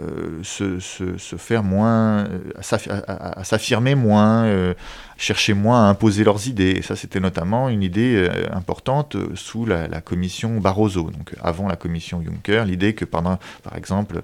euh, 0.00 0.42
se, 0.42 0.80
se, 0.80 1.36
faire 1.36 1.62
moins, 1.62 2.24
euh, 2.24 2.40
à 2.56 3.44
s'affirmer 3.44 3.94
moins, 3.94 4.44
euh, 4.44 4.74
chercher 5.16 5.54
moins 5.54 5.86
à 5.86 5.88
imposer 5.88 6.24
leurs 6.24 6.48
idées. 6.48 6.72
Et 6.72 6.82
ça, 6.82 6.96
c'était 6.96 7.20
notamment 7.20 7.68
une 7.68 7.84
idée 7.84 8.28
importante 8.50 9.16
sous 9.36 9.66
la, 9.66 10.00
commission 10.00 10.58
Barroso, 10.58 11.10
donc 11.12 11.36
avant 11.40 11.68
la 11.68 11.76
commission 11.76 12.20
Juncker, 12.24 12.64
l'idée 12.64 12.94
que 12.94 13.04
pendant, 13.04 13.38
par 13.62 13.76
exemple, 13.76 14.22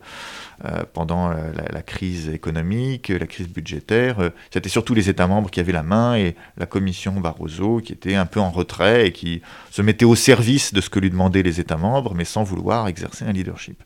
pendant 0.92 1.30
la, 1.30 1.82
crise 1.82 2.28
économique, 2.28 3.08
la 3.08 3.26
crise 3.26 3.48
budgétaire, 3.48 4.16
c'était 4.50 4.68
surtout 4.68 4.94
les 4.94 5.08
États 5.08 5.28
membres 5.28 5.50
qui 5.50 5.60
avaient 5.60 5.72
la 5.72 5.84
main 5.84 6.16
et 6.16 6.34
la 6.56 6.66
commission 6.66 7.20
Barroso 7.20 7.80
qui 7.80 7.92
était 7.92 8.16
un 8.16 8.26
peu 8.26 8.40
en 8.40 8.50
retrait 8.50 9.06
et 9.06 9.12
qui 9.12 9.40
se 9.70 9.82
mettait 9.82 10.04
au 10.04 10.16
service 10.16 10.74
de 10.74 10.80
ce 10.80 10.90
que 10.90 10.98
lui 10.98 11.10
demandaient 11.10 11.44
les 11.44 11.60
États 11.60 11.76
membres, 11.76 12.14
mais 12.14 12.24
sans 12.24 12.42
vouloir 12.42 12.88
exercer 12.88 13.24
un 13.24 13.32
leadership. 13.32 13.80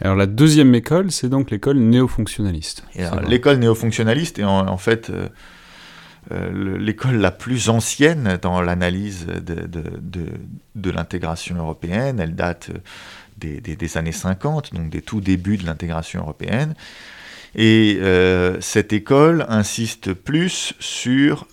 Alors 0.00 0.16
la 0.16 0.26
deuxième 0.26 0.74
école, 0.74 1.10
c'est 1.10 1.28
donc 1.28 1.50
l'école 1.50 1.78
néo-fonctionnaliste. 1.78 2.84
L'école 3.28 3.58
néo-fonctionnaliste 3.58 4.38
est 4.38 4.44
en, 4.44 4.76
fait 4.78 5.10
euh, 5.10 5.28
euh, 6.32 6.78
l'école 6.78 7.16
la 7.16 7.30
plus 7.30 7.68
ancienne 7.68 8.38
dans 8.40 8.60
l'analyse 8.62 9.26
de, 9.26 9.68
de, 10.74 10.90
l'intégration 10.90 11.56
européenne. 11.56 12.20
Elle 12.20 12.34
date 12.34 12.70
des, 13.38 13.60
des, 13.60 13.96
années 13.96 14.12
50, 14.12 14.74
donc 14.74 14.88
des 14.88 15.02
tout 15.02 15.20
débuts 15.20 15.56
de 15.56 15.66
l'intégration 15.66 16.20
européenne. 16.20 16.74
Et 17.54 17.98
euh, 18.00 18.60
cette 18.60 18.92
école 18.92 19.44
insiste 19.48 20.14
plus 20.14 20.74
sur 20.80 21.46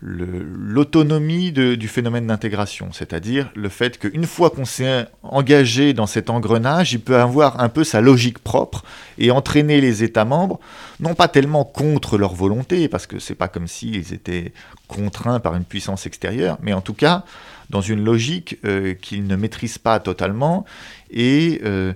l'autonomie 0.00 1.50
du 1.52 1.88
phénomène 1.88 2.26
d'intégration, 2.26 2.90
c'est-à-dire 2.92 3.50
le 3.54 3.68
fait 3.68 3.98
qu'une 3.98 4.26
fois 4.26 4.50
qu'on 4.50 4.64
s'est 4.64 5.06
engagé 5.22 5.94
dans 5.94 6.06
cet 6.06 6.28
engrenage, 6.28 6.92
il 6.92 7.00
peut 7.00 7.16
avoir 7.16 7.60
un 7.60 7.68
peu 7.68 7.84
sa 7.84 8.00
logique 8.00 8.38
propre 8.38 8.84
et 9.18 9.30
entraîner 9.30 9.80
les 9.80 10.02
États 10.02 10.24
membres, 10.24 10.60
non 11.00 11.14
pas 11.14 11.28
tellement 11.28 11.64
contre 11.64 12.18
leur 12.18 12.34
volonté, 12.34 12.88
parce 12.88 13.06
que 13.06 13.18
c'est 13.18 13.34
pas 13.34 13.48
comme 13.48 13.66
s'ils 13.66 14.12
étaient 14.12 14.52
contraints 14.88 15.40
par 15.40 15.54
une 15.54 15.64
puissance 15.64 16.06
extérieure, 16.06 16.58
mais 16.60 16.72
en 16.72 16.80
tout 16.80 16.94
cas 16.94 17.24
dans 17.70 17.80
une 17.80 18.04
logique 18.04 18.58
euh, 18.64 18.94
qu'ils 18.94 19.26
ne 19.26 19.36
maîtrisent 19.36 19.78
pas 19.78 20.00
totalement 20.00 20.64
et 21.10 21.60
euh, 21.64 21.92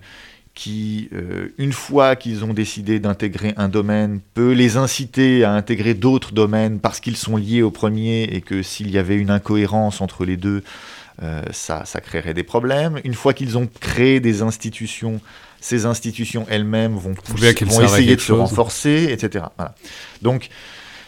qui, 0.59 1.09
euh, 1.13 1.55
une 1.57 1.73
fois 1.73 2.17
qu'ils 2.17 2.45
ont 2.45 2.53
décidé 2.53 2.99
d'intégrer 2.99 3.55
un 3.57 3.69
domaine, 3.69 4.19
peut 4.35 4.51
les 4.51 4.77
inciter 4.77 5.45
à 5.45 5.53
intégrer 5.53 5.95
d'autres 5.95 6.33
domaines 6.33 6.81
parce 6.81 6.99
qu'ils 6.99 7.17
sont 7.17 7.37
liés 7.37 7.63
au 7.63 7.71
premier 7.71 8.25
et 8.25 8.41
que 8.41 8.65
s'il 8.65 8.91
y 8.91 8.99
avait 8.99 9.15
une 9.15 9.31
incohérence 9.31 10.01
entre 10.01 10.25
les 10.25 10.37
deux, 10.37 10.65
euh, 11.23 11.43
ça, 11.53 11.85
ça 11.85 12.01
créerait 12.01 12.35
des 12.35 12.43
problèmes. 12.43 12.99
Une 13.05 13.15
fois 13.15 13.35
qu'ils 13.35 13.57
ont 13.57 13.69
créé 13.81 14.19
des 14.19 14.43
institutions, 14.43 15.21
ces 15.61 15.87
institutions 15.87 16.45
elles-mêmes 16.51 16.97
vont, 16.97 17.15
vont 17.25 17.83
essayer 17.85 18.17
de 18.17 18.21
se 18.21 18.33
renforcer, 18.33 19.11
etc. 19.13 19.45
Donc, 20.23 20.49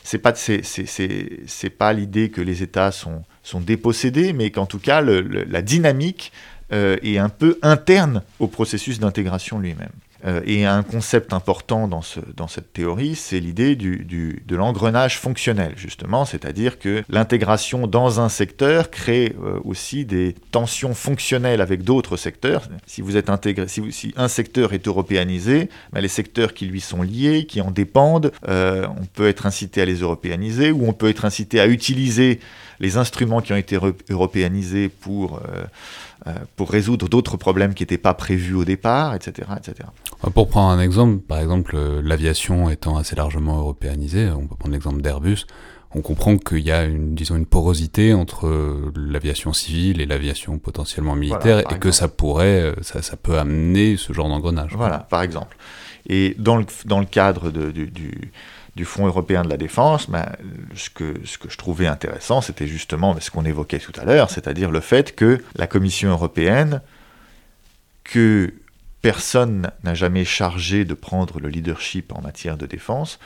c'est 0.05 0.19
pas 0.19 0.33
c'est 0.33 1.71
pas 1.77 1.93
l'idée 1.93 2.31
que 2.31 2.41
les 2.41 2.63
États 2.63 2.93
sont 2.93 3.25
sont 3.43 3.61
dépossédés, 3.61 4.33
mais 4.33 4.51
qu'en 4.51 4.67
tout 4.67 4.79
cas 4.79 5.01
la 5.01 5.63
dynamique 5.63 6.31
euh, 6.73 6.97
et 7.03 7.19
un 7.19 7.29
peu 7.29 7.59
interne 7.63 8.23
au 8.39 8.47
processus 8.47 9.01
d'intégration 9.01 9.59
lui-même. 9.59 9.91
Euh, 10.27 10.43
et 10.45 10.67
un 10.67 10.83
concept 10.83 11.33
important 11.33 11.89
dans, 11.89 12.03
ce, 12.03 12.21
dans 12.37 12.47
cette 12.47 12.75
théorie, 12.75 13.15
c'est 13.15 13.41
l'idée 13.41 13.75
de 13.75 14.55
l'engrenage 14.57 15.19
fonctionnel, 15.19 15.73
justement, 15.77 16.27
c'est-à-dire 16.27 16.79
que 16.79 17.03
l'intégration 17.09 17.87
dans 17.87 18.21
un 18.21 18.29
secteur 18.29 18.91
crée 18.91 19.35
euh, 19.43 19.59
aussi 19.65 20.05
des 20.05 20.35
tensions 20.53 20.93
fonctionnelles 20.93 21.63
avec 21.63 21.83
d'autres 21.85 22.19
secteurs. 22.19 22.69
Si 22.87 23.01
vous 23.01 23.17
êtes 23.17 23.31
intégré, 23.31 23.67
si 23.67 24.13
un 24.15 24.29
secteur 24.29 24.75
est 24.75 24.87
européanisé, 24.87 25.71
ben 25.93 26.03
les 26.03 26.09
secteurs 26.09 26.53
qui 26.53 26.67
lui 26.67 26.83
sont 26.83 27.03
liés, 27.03 27.47
qui 27.47 27.63
en 27.63 27.71
dépendent, 27.71 28.31
on 28.47 29.07
peut 29.15 29.29
être 29.29 29.47
incité 29.47 29.81
à 29.81 29.85
les 29.87 30.01
européaniser 30.01 30.71
ou 30.71 30.87
on 30.87 30.93
peut 30.93 31.09
être 31.09 31.25
incité 31.25 31.61
à 31.61 31.67
utiliser 31.67 32.41
les 32.81 32.97
instruments 32.97 33.41
qui 33.41 33.53
ont 33.53 33.57
été 33.57 33.79
européanisés 34.09 34.89
pour 34.89 35.41
euh, 36.27 36.33
pour 36.55 36.71
résoudre 36.71 37.09
d'autres 37.09 37.39
problèmes 37.39 37.73
qui 37.73 37.83
n'étaient 37.83 37.97
pas 37.97 38.13
prévus 38.13 38.55
au 38.55 38.67
départ, 38.67 39.15
etc., 39.15 39.49
etc. 39.57 39.89
Pour 40.35 40.49
prendre 40.49 40.69
un 40.69 40.79
exemple, 40.79 41.19
par 41.21 41.39
exemple, 41.39 41.73
euh, 41.75 42.03
l'aviation 42.05 42.69
étant 42.69 42.99
assez 42.99 43.17
largement 43.17 43.57
européanisée, 43.57 44.29
on 44.29 44.47
peut 44.47 44.55
prendre 44.55 44.75
l'exemple 44.75 45.01
d'Airbus, 45.01 45.47
on 45.95 46.03
comprend 46.03 46.37
qu'il 46.37 46.59
y 46.59 46.73
a 46.73 46.85
une, 46.85 47.15
disons, 47.15 47.37
une 47.37 47.47
porosité 47.47 48.13
entre 48.13 48.49
euh, 48.49 48.93
l'aviation 48.95 49.55
civile 49.55 50.03
et 50.03 50.07
l'aviation 50.07 50.59
potentiellement 50.59 51.15
militaire 51.15 51.61
et 51.73 51.79
que 51.79 51.91
ça 51.91 52.09
pourrait, 52.09 52.75
ça, 52.83 53.01
ça, 53.01 53.17
peut 53.17 53.39
amener 53.39 53.97
ce 53.97 54.13
genre 54.13 54.29
d'engrenage. 54.29 54.75
Voilà, 54.77 54.99
par 54.99 55.23
exemple. 55.23 55.57
Et 56.07 56.37
dans 56.39 56.57
le, 56.57 56.67
dans 56.85 57.01
le 57.01 57.07
cadre 57.07 57.51
de, 57.51 57.71
du, 57.71 57.87
du 57.87 58.31
du 58.77 58.85
Fonds 58.85 59.07
européen 59.07 59.43
de 59.43 59.49
la 59.49 59.57
défense, 59.57 60.09
ben, 60.09 60.27
ce, 60.75 60.91
que, 60.91 61.15
ce 61.25 61.39
que 61.39 61.51
je 61.51 61.57
trouvais 61.57 61.87
intéressant, 61.87 62.41
c'était 62.41 62.67
justement 62.67 63.17
ce 63.21 63.31
qu'on 63.31 63.45
évoquait 63.45 63.79
tout 63.79 63.93
à 64.01 64.05
l'heure, 64.05 64.31
c'est-à-dire 64.31 64.71
le 64.71 64.81
fait 64.81 65.15
que 65.15 65.43
la 65.57 65.67
Commission 65.67 66.11
européenne, 66.11 66.81
que 68.05 68.55
personne 69.03 69.71
n'a 69.83 69.95
jamais 69.95 70.25
chargé 70.25 70.85
de 70.85 70.95
prendre 70.95 71.41
le 71.41 71.49
leadership 71.49 72.13
en 72.13 72.21
matière 72.21 72.57
de 72.57 72.67
défense, 72.67 73.19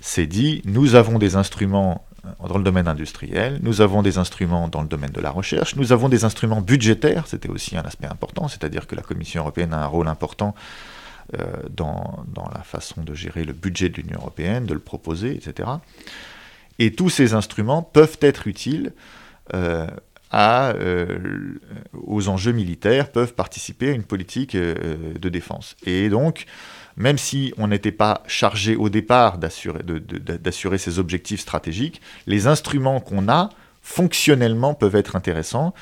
s'est 0.00 0.26
dit, 0.26 0.62
nous 0.64 0.94
avons 0.94 1.18
des 1.18 1.36
instruments 1.36 2.04
dans 2.48 2.58
le 2.58 2.64
domaine 2.64 2.88
industriel, 2.88 3.58
nous 3.62 3.80
avons 3.80 4.02
des 4.02 4.18
instruments 4.18 4.68
dans 4.68 4.82
le 4.82 4.88
domaine 4.88 5.10
de 5.10 5.20
la 5.20 5.30
recherche, 5.30 5.76
nous 5.76 5.92
avons 5.92 6.08
des 6.08 6.24
instruments 6.24 6.60
budgétaires, 6.60 7.26
c'était 7.26 7.48
aussi 7.48 7.76
un 7.76 7.82
aspect 7.82 8.06
important, 8.06 8.48
c'est-à-dire 8.48 8.86
que 8.86 8.96
la 8.96 9.02
Commission 9.02 9.42
européenne 9.42 9.72
a 9.72 9.82
un 9.82 9.86
rôle 9.86 10.08
important 10.08 10.54
dans, 11.70 12.24
dans, 12.34 12.48
la 12.54 12.62
façon 12.62 13.02
de 13.02 13.14
gérer 13.14 13.44
le 13.44 13.52
budget 13.52 13.88
de 13.88 13.96
l'Union 13.96 14.18
européenne, 14.18 14.66
de 14.66 14.74
le 14.74 14.80
proposer, 14.80 15.34
etc. 15.34 15.68
Et 16.78 16.92
tous 16.92 17.10
ces 17.10 17.34
instruments 17.34 17.82
peuvent 17.82 18.18
être 18.20 18.46
utiles 18.46 18.92
euh, 19.54 19.86
euh, 20.34 21.18
aux 21.94 22.28
enjeux 22.28 22.52
militaires, 22.52 23.10
peuvent 23.10 23.34
participer 23.34 23.90
à 23.90 23.92
une 23.92 24.02
politique 24.02 24.56
de 24.56 25.28
défense. 25.28 25.76
Et 25.86 26.08
donc, 26.08 26.46
même 26.96 27.16
si 27.16 27.54
on 27.56 27.68
n'était 27.68 27.92
pas 27.92 28.22
chargé 28.26 28.76
au 28.76 28.88
départ 28.88 29.38
d'assurer 29.38 30.78
ces 30.78 30.98
objectifs 30.98 31.40
stratégiques, 31.40 32.00
les 32.26 32.46
instruments 32.46 33.00
qu'on 33.00 33.28
a, 33.28 33.50
fonctionnellement, 33.82 34.74
peuvent 34.74 34.96
être 34.96 35.16
intéressants 35.16 35.72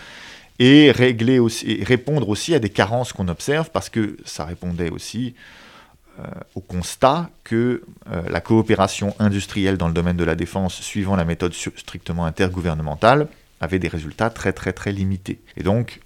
et 0.59 0.93
régler 0.93 1.39
aussi, 1.39 1.83
répondre 1.85 2.29
aussi 2.29 2.55
à 2.55 2.59
des 2.59 2.71
carences 2.71 3.13
qu'on 3.13 3.29
observe, 3.29 3.71
parce 3.71 3.89
que 3.89 4.17
ça 4.25 4.45
répondait 4.45 4.91
aussi 4.91 5.35
euh, 6.21 6.23
au 6.55 6.61
constat 6.61 7.29
que 7.43 7.83
euh, 8.11 8.23
la 8.29 8.41
coopération 8.41 9.17
industrielle 9.19 9.77
dans 9.77 9.89
le 9.89 9.95
domaine 9.95 10.17
de 10.17 10.25
la 10.25 10.37
défense, 10.37 10.81
suivant 10.81 11.17
la 11.17 11.25
méthode 11.25 11.53
strictement 11.55 12.25
intergouvernementale, 12.25 13.27
avait 13.61 13.81
des 13.81 13.89
résultats 13.89 14.31
très 14.31 14.53
très 14.53 14.73
très 14.73 14.93
limités. 14.93 15.41
Et 15.57 15.65
donc, 15.65 16.01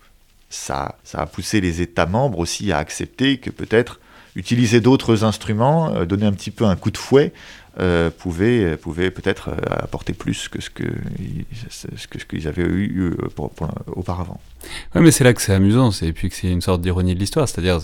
ça, 0.48 0.96
ça 1.04 1.18
a 1.18 1.26
poussé 1.26 1.60
les 1.60 1.82
États 1.82 2.06
membres 2.06 2.38
aussi 2.38 2.72
à 2.72 2.78
accepter 2.78 3.36
que 3.36 3.50
peut-être 3.50 4.00
utiliser 4.34 4.80
d'autres 4.80 5.24
instruments, 5.24 5.94
euh, 5.94 6.06
donner 6.06 6.24
un 6.24 6.32
petit 6.32 6.50
peu 6.50 6.64
un 6.64 6.76
coup 6.76 6.90
de 6.90 6.96
fouet, 6.96 7.32
euh, 7.80 8.10
pouvaient, 8.10 8.76
peut-être 9.10 9.50
euh, 9.50 9.56
apporter 9.68 10.12
plus 10.12 10.48
que 10.48 10.60
ce 10.60 10.70
qu'ils 10.70 11.44
que, 12.10 12.18
ce 12.18 12.24
qu'ils 12.24 12.48
avaient 12.48 12.62
eu 12.62 13.14
auparavant. 13.94 14.40
Oui, 14.94 15.02
mais 15.02 15.10
c'est 15.10 15.24
là 15.24 15.32
que 15.32 15.40
c'est 15.40 15.54
amusant, 15.54 15.90
et 16.02 16.12
puis 16.12 16.28
que 16.28 16.34
c'est 16.34 16.50
une 16.50 16.60
sorte 16.60 16.80
d'ironie 16.80 17.14
de 17.14 17.20
l'histoire, 17.20 17.48
c'est-à-dire 17.48 17.80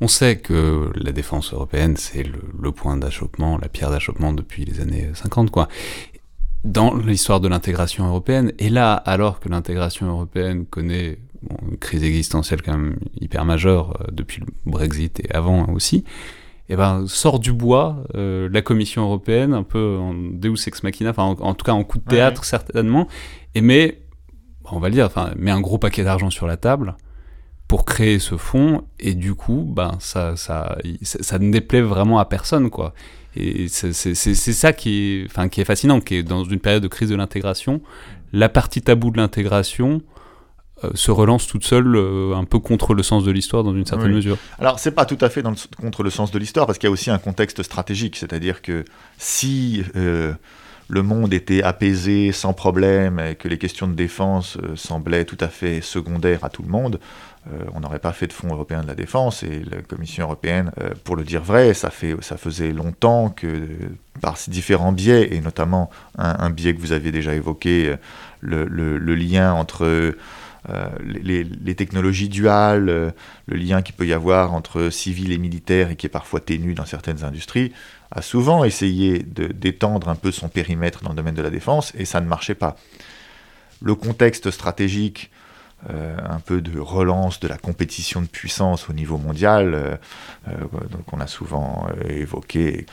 on 0.00 0.08
sait 0.08 0.36
que 0.36 0.90
la 0.94 1.12
défense 1.12 1.52
européenne, 1.52 1.96
c'est 1.96 2.24
le, 2.24 2.72
point 2.72 2.96
d'achoppement, 2.96 3.58
la 3.58 3.68
pierre 3.68 3.90
d'achoppement 3.90 4.32
depuis 4.32 4.64
les 4.64 4.80
années 4.80 5.10
50, 5.14 5.50
quoi 5.50 5.68
dans 6.64 6.94
l'histoire 6.94 7.40
de 7.40 7.48
l'intégration 7.48 8.06
européenne. 8.06 8.52
Et 8.60 8.68
là, 8.68 8.94
alors 8.94 9.40
que 9.40 9.48
l'intégration 9.48 10.06
européenne 10.06 10.64
connaît 10.64 11.18
une 11.68 11.76
crise 11.76 12.04
existentielle 12.04 12.62
quand 12.62 12.78
même 12.78 12.96
hyper 13.20 13.44
majeure 13.44 14.00
euh, 14.00 14.04
depuis 14.12 14.40
le 14.40 14.46
Brexit 14.64 15.20
et 15.20 15.30
avant 15.34 15.66
aussi, 15.68 16.04
eh 16.72 16.76
ben, 16.76 17.04
sort 17.06 17.38
du 17.38 17.52
bois 17.52 18.04
euh, 18.14 18.48
la 18.50 18.62
Commission 18.62 19.02
européenne, 19.02 19.52
un 19.52 19.62
peu 19.62 19.98
en 19.98 20.14
Deus 20.14 20.66
ex 20.66 20.82
machina, 20.82 21.10
enfin 21.10 21.24
en, 21.24 21.54
tout 21.54 21.64
cas 21.64 21.72
en 21.72 21.84
coup 21.84 21.98
de 21.98 22.04
théâtre 22.04 22.44
certainement, 22.44 23.08
et 23.54 23.60
met, 23.60 24.02
on 24.70 24.78
va 24.78 24.88
le 24.88 24.94
dire, 24.94 25.04
enfin, 25.04 25.32
met 25.36 25.50
un 25.50 25.60
gros 25.60 25.76
paquet 25.76 26.02
d'argent 26.02 26.30
sur 26.30 26.46
la 26.46 26.56
table 26.56 26.96
pour 27.68 27.84
créer 27.84 28.18
ce 28.18 28.36
fonds, 28.36 28.84
et 28.98 29.14
du 29.14 29.34
coup, 29.34 29.70
ben, 29.74 29.96
ça, 29.98 30.36
ça, 30.36 30.78
ça, 31.04 31.38
ne 31.38 31.50
déplaît 31.52 31.82
vraiment 31.82 32.18
à 32.18 32.24
personne, 32.24 32.70
quoi. 32.70 32.94
Et 33.36 33.68
c'est 33.68 33.92
ça 33.92 34.72
qui 34.72 35.20
est, 35.20 35.24
enfin, 35.26 35.48
qui 35.48 35.60
est 35.60 35.64
fascinant, 35.64 36.00
qui 36.00 36.16
est 36.16 36.22
dans 36.22 36.44
une 36.44 36.60
période 36.60 36.82
de 36.82 36.88
crise 36.88 37.10
de 37.10 37.16
l'intégration, 37.16 37.82
la 38.32 38.48
partie 38.48 38.80
tabou 38.80 39.10
de 39.10 39.18
l'intégration 39.18 40.00
se 40.94 41.10
relance 41.10 41.46
toute 41.46 41.64
seule, 41.64 41.96
euh, 41.96 42.34
un 42.34 42.44
peu 42.44 42.58
contre 42.58 42.94
le 42.94 43.02
sens 43.02 43.24
de 43.24 43.30
l'histoire 43.30 43.64
dans 43.64 43.74
une 43.74 43.86
certaine 43.86 44.12
mesure. 44.12 44.36
Alors 44.58 44.78
c'est 44.78 44.92
pas 44.92 45.04
tout 45.04 45.18
à 45.20 45.28
fait 45.28 45.42
dans 45.42 45.54
contre 45.80 46.02
le 46.02 46.10
sens 46.10 46.30
de 46.30 46.38
l'histoire, 46.38 46.66
parce 46.66 46.78
qu'il 46.78 46.88
y 46.88 46.90
a 46.90 46.92
aussi 46.92 47.10
un 47.10 47.18
contexte 47.18 47.62
stratégique, 47.62 48.16
c'est-à-dire 48.16 48.62
que 48.62 48.84
si 49.18 49.84
euh, 49.96 50.32
le 50.88 51.02
monde 51.02 51.32
était 51.32 51.62
apaisé, 51.62 52.32
sans 52.32 52.52
problème, 52.52 53.20
et 53.20 53.34
que 53.34 53.48
les 53.48 53.58
questions 53.58 53.86
de 53.86 53.94
défense 53.94 54.58
semblaient 54.74 55.24
tout 55.24 55.38
à 55.40 55.48
fait 55.48 55.80
secondaires 55.80 56.44
à 56.44 56.50
tout 56.50 56.62
le 56.62 56.68
monde, 56.68 56.98
on 57.74 57.80
n'aurait 57.80 57.98
pas 57.98 58.12
fait 58.12 58.28
de 58.28 58.32
fonds 58.32 58.52
européen 58.52 58.82
de 58.82 58.86
la 58.86 58.94
défense 58.94 59.42
et 59.42 59.64
la 59.68 59.82
Commission 59.82 60.24
européenne, 60.24 60.70
pour 61.02 61.16
le 61.16 61.24
dire 61.24 61.42
vrai, 61.42 61.74
ça, 61.74 61.90
fait, 61.90 62.14
ça 62.20 62.36
faisait 62.36 62.72
longtemps 62.72 63.30
que 63.30 63.68
par 64.20 64.36
ces 64.36 64.50
différents 64.50 64.92
biais, 64.92 65.34
et 65.34 65.40
notamment 65.40 65.90
un, 66.18 66.50
biais 66.50 66.74
que 66.74 66.80
vous 66.80 66.92
avez 66.92 67.10
déjà 67.10 67.34
évoqué, 67.34 67.96
le, 68.40 68.66
le 68.66 69.14
lien 69.14 69.52
entre 69.54 70.14
euh, 70.70 70.88
les, 71.02 71.74
technologies 71.74 72.28
duales, 72.28 72.88
euh, 72.88 73.10
le 73.46 73.56
lien 73.56 73.82
qu'il 73.82 73.96
peut 73.96 74.06
y 74.06 74.12
avoir 74.12 74.54
entre 74.54 74.90
civil 74.90 75.32
et 75.32 75.38
militaire 75.38 75.90
et 75.90 75.96
qui 75.96 76.06
est 76.06 76.10
parfois 76.10 76.38
ténu 76.40 76.74
dans 76.74 76.84
certaines 76.84 77.24
industries, 77.24 77.72
a 78.12 78.22
souvent 78.22 78.62
essayé 78.62 79.18
d'étendre 79.20 80.08
un 80.08 80.14
peu 80.14 80.30
son 80.30 80.48
périmètre 80.48 81.02
dans 81.02 81.10
le 81.10 81.16
domaine 81.16 81.34
de 81.34 81.42
la 81.42 81.50
défense 81.50 81.92
et 81.96 82.04
ça 82.04 82.20
ne 82.20 82.26
marchait 82.26 82.54
pas. 82.54 82.76
Le 83.80 83.96
contexte 83.96 84.50
stratégique, 84.52 85.30
euh, 85.90 86.16
un 86.22 86.38
peu 86.38 86.60
de 86.60 86.78
relance 86.78 87.40
de 87.40 87.48
la 87.48 87.58
compétition 87.58 88.22
de 88.22 88.28
puissance 88.28 88.88
au 88.88 88.92
niveau 88.92 89.18
mondial, 89.18 89.98
qu'on 91.06 91.20
a 91.20 91.26
souvent 91.26 91.88
évoqué. 92.08 92.86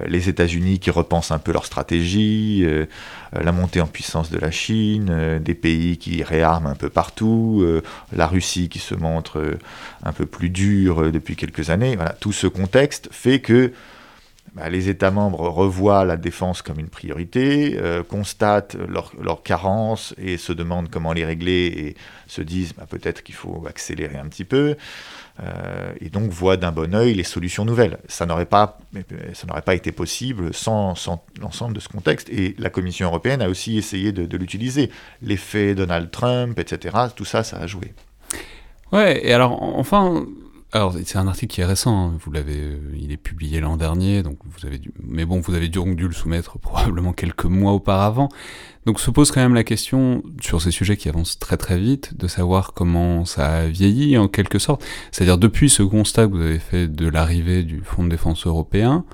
Euh, 0.00 0.04
les 0.06 0.28
États-Unis 0.28 0.78
qui 0.78 0.90
repensent 0.90 1.32
un 1.32 1.38
peu 1.38 1.52
leur 1.52 1.66
stratégie, 1.66 2.62
euh, 2.64 2.86
euh, 3.36 3.42
la 3.42 3.52
montée 3.52 3.80
en 3.80 3.86
puissance 3.86 4.30
de 4.30 4.38
la 4.38 4.50
Chine, 4.50 5.38
des 5.40 5.54
pays 5.54 5.98
qui 5.98 6.22
réarment 6.22 6.66
un 6.68 6.74
peu 6.74 6.88
partout, 6.88 7.64
la 8.12 8.26
Russie 8.26 8.68
qui 8.68 8.78
se 8.78 8.94
montre 8.94 9.56
un 10.02 10.12
peu 10.12 10.26
plus 10.26 10.50
dure 10.50 11.12
depuis 11.12 11.36
quelques 11.36 11.70
années. 11.70 11.96
Voilà, 11.96 12.12
tout 12.12 12.32
ce 12.32 12.46
contexte 12.46 13.08
fait 13.12 13.40
que 13.40 13.72
bah, 14.54 14.68
les 14.68 14.88
États 14.88 15.10
membres 15.10 15.48
revoient 15.48 16.04
la 16.04 16.16
défense 16.16 16.62
comme 16.62 16.78
une 16.78 16.88
priorité, 16.88 17.78
constatent 18.08 18.76
leurs 18.88 19.42
carences 19.42 20.14
et 20.18 20.36
se 20.36 20.52
demandent 20.52 20.90
comment 20.90 21.12
les 21.12 21.24
régler 21.24 21.66
et 21.66 21.96
se 22.26 22.42
disent 22.42 22.72
bah, 22.74 22.86
peut-être 22.88 23.22
qu'il 23.22 23.34
faut 23.34 23.64
accélérer 23.68 24.18
un 24.18 24.26
petit 24.26 24.44
peu. 24.44 24.76
Euh, 25.42 25.92
et 26.00 26.10
donc 26.10 26.30
voit 26.30 26.56
d'un 26.56 26.70
bon 26.70 26.94
oeil 26.94 27.14
les 27.14 27.24
solutions 27.24 27.64
nouvelles. 27.64 27.98
Ça 28.06 28.24
n'aurait 28.24 28.46
pas, 28.46 28.78
ça 29.32 29.46
n'aurait 29.46 29.62
pas 29.62 29.74
été 29.74 29.90
possible 29.90 30.54
sans, 30.54 30.94
sans 30.94 31.24
l'ensemble 31.40 31.74
de 31.74 31.80
ce 31.80 31.88
contexte. 31.88 32.28
Et 32.30 32.54
la 32.58 32.70
Commission 32.70 33.08
européenne 33.08 33.42
a 33.42 33.48
aussi 33.48 33.76
essayé 33.76 34.12
de, 34.12 34.36
l'utiliser. 34.36 34.90
L'effet 35.22 35.74
Donald 35.74 36.10
Trump, 36.10 36.58
etc. 36.58 36.96
Tout 37.16 37.24
ça, 37.24 37.42
ça 37.42 37.58
a 37.58 37.66
joué. 37.66 37.94
Ouais. 38.92 39.26
Et 39.26 39.32
alors, 39.32 39.60
enfin, 39.76 40.24
alors, 40.74 40.92
c'est 41.04 41.18
un 41.18 41.28
article 41.28 41.54
qui 41.54 41.60
est 41.60 41.64
récent, 41.64 42.08
hein. 42.08 42.18
vous 42.18 42.32
l'avez, 42.32 42.58
euh, 42.58 42.80
il 43.00 43.12
est 43.12 43.16
publié 43.16 43.60
l'an 43.60 43.76
dernier, 43.76 44.24
donc 44.24 44.38
vous 44.44 44.66
avez 44.66 44.78
dû, 44.78 44.90
mais 45.00 45.24
bon, 45.24 45.38
vous 45.38 45.54
avez 45.54 45.68
dû, 45.68 45.78
dû 45.94 46.08
le 46.08 46.12
soumettre 46.12 46.58
probablement 46.60 47.12
quelques 47.12 47.44
mois 47.44 47.70
auparavant. 47.70 48.28
Donc 48.84 48.98
se 48.98 49.12
pose 49.12 49.30
quand 49.30 49.40
même 49.40 49.54
la 49.54 49.62
question, 49.62 50.24
sur 50.40 50.60
ces 50.60 50.72
sujets 50.72 50.96
qui 50.96 51.08
avancent 51.08 51.38
très 51.38 51.56
très 51.56 51.78
vite, 51.78 52.16
de 52.18 52.26
savoir 52.26 52.72
comment 52.72 53.24
ça 53.24 53.46
a 53.46 53.66
vieilli 53.66 54.18
en 54.18 54.26
quelque 54.26 54.58
sorte. 54.58 54.84
C'est-à-dire 55.12 55.38
depuis 55.38 55.70
ce 55.70 55.84
constat 55.84 56.26
que 56.26 56.32
vous 56.32 56.40
avez 56.40 56.58
fait 56.58 56.88
de 56.88 57.08
l'arrivée 57.08 57.62
du 57.62 57.80
Fonds 57.84 58.02
de 58.02 58.08
défense 58.08 58.44
européen, 58.44 59.04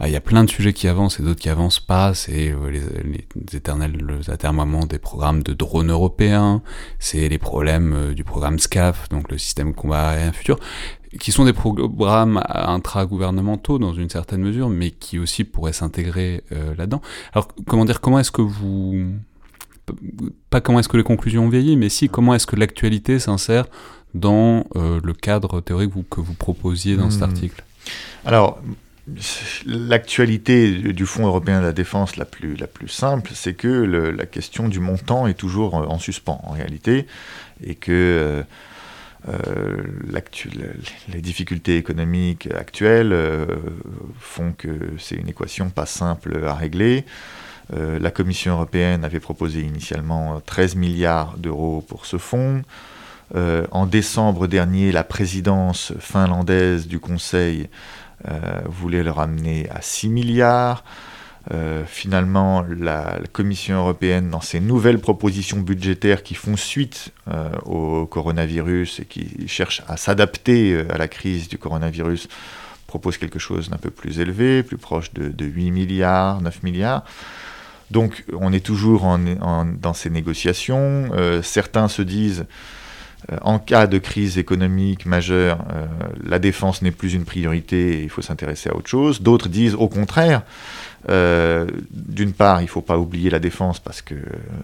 il 0.00 0.10
y 0.10 0.16
a 0.16 0.20
plein 0.20 0.44
de 0.44 0.50
sujets 0.50 0.72
qui 0.72 0.88
avancent 0.88 1.20
et 1.20 1.22
d'autres 1.22 1.40
qui 1.40 1.48
avancent 1.48 1.80
pas. 1.80 2.14
C'est 2.14 2.50
euh, 2.50 2.70
les, 2.70 2.80
les, 2.80 3.56
éternels 3.56 4.20
atermoiements 4.28 4.86
des 4.86 4.98
programmes 4.98 5.42
de 5.42 5.52
drones 5.52 5.90
européens, 5.90 6.62
c'est 6.98 7.28
les 7.28 7.38
problèmes 7.38 7.92
euh, 7.92 8.14
du 8.14 8.24
programme 8.24 8.58
SCAF, 8.58 9.08
donc 9.08 9.30
le 9.30 9.38
système 9.38 9.74
combat 9.74 10.08
aérien 10.08 10.32
futur 10.32 10.58
qui 11.18 11.32
sont 11.32 11.44
des 11.44 11.52
programmes 11.52 12.42
intra-gouvernementaux 12.48 13.78
dans 13.78 13.92
une 13.92 14.08
certaine 14.08 14.40
mesure, 14.40 14.68
mais 14.68 14.90
qui 14.90 15.18
aussi 15.18 15.44
pourraient 15.44 15.72
s'intégrer 15.72 16.42
euh, 16.52 16.74
là-dedans. 16.76 17.02
Alors, 17.32 17.48
comment 17.66 17.84
dire, 17.84 18.00
comment 18.00 18.18
est-ce 18.18 18.32
que 18.32 18.42
vous... 18.42 19.12
Pas 20.48 20.60
comment 20.60 20.80
est-ce 20.80 20.88
que 20.88 20.96
les 20.96 21.02
conclusions 21.02 21.44
ont 21.44 21.48
vieilli, 21.48 21.76
mais 21.76 21.88
si, 21.88 22.08
comment 22.08 22.34
est-ce 22.34 22.46
que 22.46 22.56
l'actualité 22.56 23.18
s'insère 23.18 23.66
dans 24.14 24.64
euh, 24.76 25.00
le 25.02 25.12
cadre 25.12 25.60
théorique 25.60 25.92
que 26.08 26.20
vous 26.20 26.34
proposiez 26.34 26.96
dans 26.96 27.10
cet 27.10 27.20
hmm. 27.20 27.24
article? 27.24 27.64
Alors, 28.24 28.60
l'actualité 29.66 30.70
du 30.92 31.04
Fonds 31.06 31.26
européen 31.26 31.60
de 31.60 31.66
la 31.66 31.72
défense 31.72 32.16
la 32.16 32.24
plus, 32.24 32.56
simple, 32.88 33.32
c'est 33.34 33.54
que 33.54 33.68
la 33.68 34.26
question 34.26 34.68
du 34.68 34.80
montant 34.80 35.26
est 35.26 35.34
toujours 35.34 35.74
en 35.74 35.98
suspens, 35.98 36.40
en 36.44 36.52
réalité, 36.52 37.06
et 37.62 37.74
que... 37.74 37.92
Euh, 37.92 38.42
euh, 39.28 39.82
les 41.08 41.20
difficultés 41.20 41.76
économiques 41.76 42.48
actuelles 42.54 43.12
euh, 43.12 43.46
font 44.18 44.52
que 44.52 44.68
c'est 44.98 45.14
une 45.14 45.28
équation 45.28 45.70
pas 45.70 45.86
simple 45.86 46.44
à 46.46 46.54
régler. 46.54 47.04
Euh, 47.72 47.98
la 47.98 48.10
Commission 48.10 48.52
européenne 48.52 49.04
avait 49.04 49.20
proposé 49.20 49.60
initialement 49.60 50.40
13 50.44 50.76
milliards 50.76 51.38
d'euros 51.38 51.82
pour 51.86 52.04
ce 52.06 52.18
fonds. 52.18 52.62
en 53.34 53.86
décembre 53.86 54.46
dernier, 54.46 54.92
la 54.92 55.04
présidence 55.04 55.94
finlandaise 55.98 56.86
du 56.86 57.00
Conseil 57.00 57.68
voulait 58.66 59.02
le 59.02 59.10
ramener 59.10 59.68
à 59.70 59.80
6 59.82 60.08
milliards. 60.08 60.84
Euh, 61.52 61.84
finalement, 61.86 62.64
la, 62.78 63.18
Commission 63.32 63.76
européenne, 63.76 64.30
dans 64.30 64.40
ses 64.40 64.60
nouvelles 64.60 64.98
propositions 64.98 65.58
budgétaires 65.58 66.22
qui 66.22 66.34
font 66.34 66.56
suite 66.56 67.10
euh, 67.30 67.50
au 67.66 68.06
coronavirus 68.06 69.00
et 69.00 69.04
qui 69.04 69.46
cherchent 69.46 69.82
à 69.86 69.96
s'adapter 69.96 70.72
euh, 70.72 70.86
à 70.90 70.96
la 70.96 71.06
crise 71.06 71.48
du 71.48 71.58
coronavirus, 71.58 72.28
propose 72.86 73.18
quelque 73.18 73.38
chose 73.38 73.68
d'un 73.68 73.76
peu 73.76 73.90
plus 73.90 74.20
élevé, 74.20 74.62
plus 74.62 74.78
proche 74.78 75.12
de, 75.12 75.44
8 75.44 75.70
milliards, 75.70 76.40
9 76.40 76.62
milliards. 76.62 77.04
Donc 77.90 78.24
on 78.32 78.52
est 78.52 78.64
toujours 78.64 79.06
dans 79.20 79.94
ces 79.94 80.10
négociations. 80.10 81.10
certains 81.42 81.88
se 81.88 82.02
disent, 82.02 82.46
en 83.42 83.58
cas 83.58 83.86
de 83.86 83.98
crise 83.98 84.38
économique 84.38 85.06
majeure, 85.06 85.64
la 86.22 86.38
défense 86.38 86.82
n'est 86.82 86.90
plus 86.90 87.14
une 87.14 87.24
priorité 87.24 87.98
et 87.98 88.02
il 88.02 88.10
faut 88.10 88.22
s'intéresser 88.22 88.70
à 88.70 88.76
autre 88.76 88.88
chose. 88.88 89.22
D'autres 89.22 89.48
disent 89.48 89.74
au 89.74 89.88
contraire, 89.88 90.42
euh, 91.08 91.66
d'une 91.90 92.32
part, 92.32 92.60
il 92.60 92.64
ne 92.64 92.70
faut 92.70 92.82
pas 92.82 92.98
oublier 92.98 93.30
la 93.30 93.38
défense 93.38 93.78
parce 93.78 94.02
que 94.02 94.14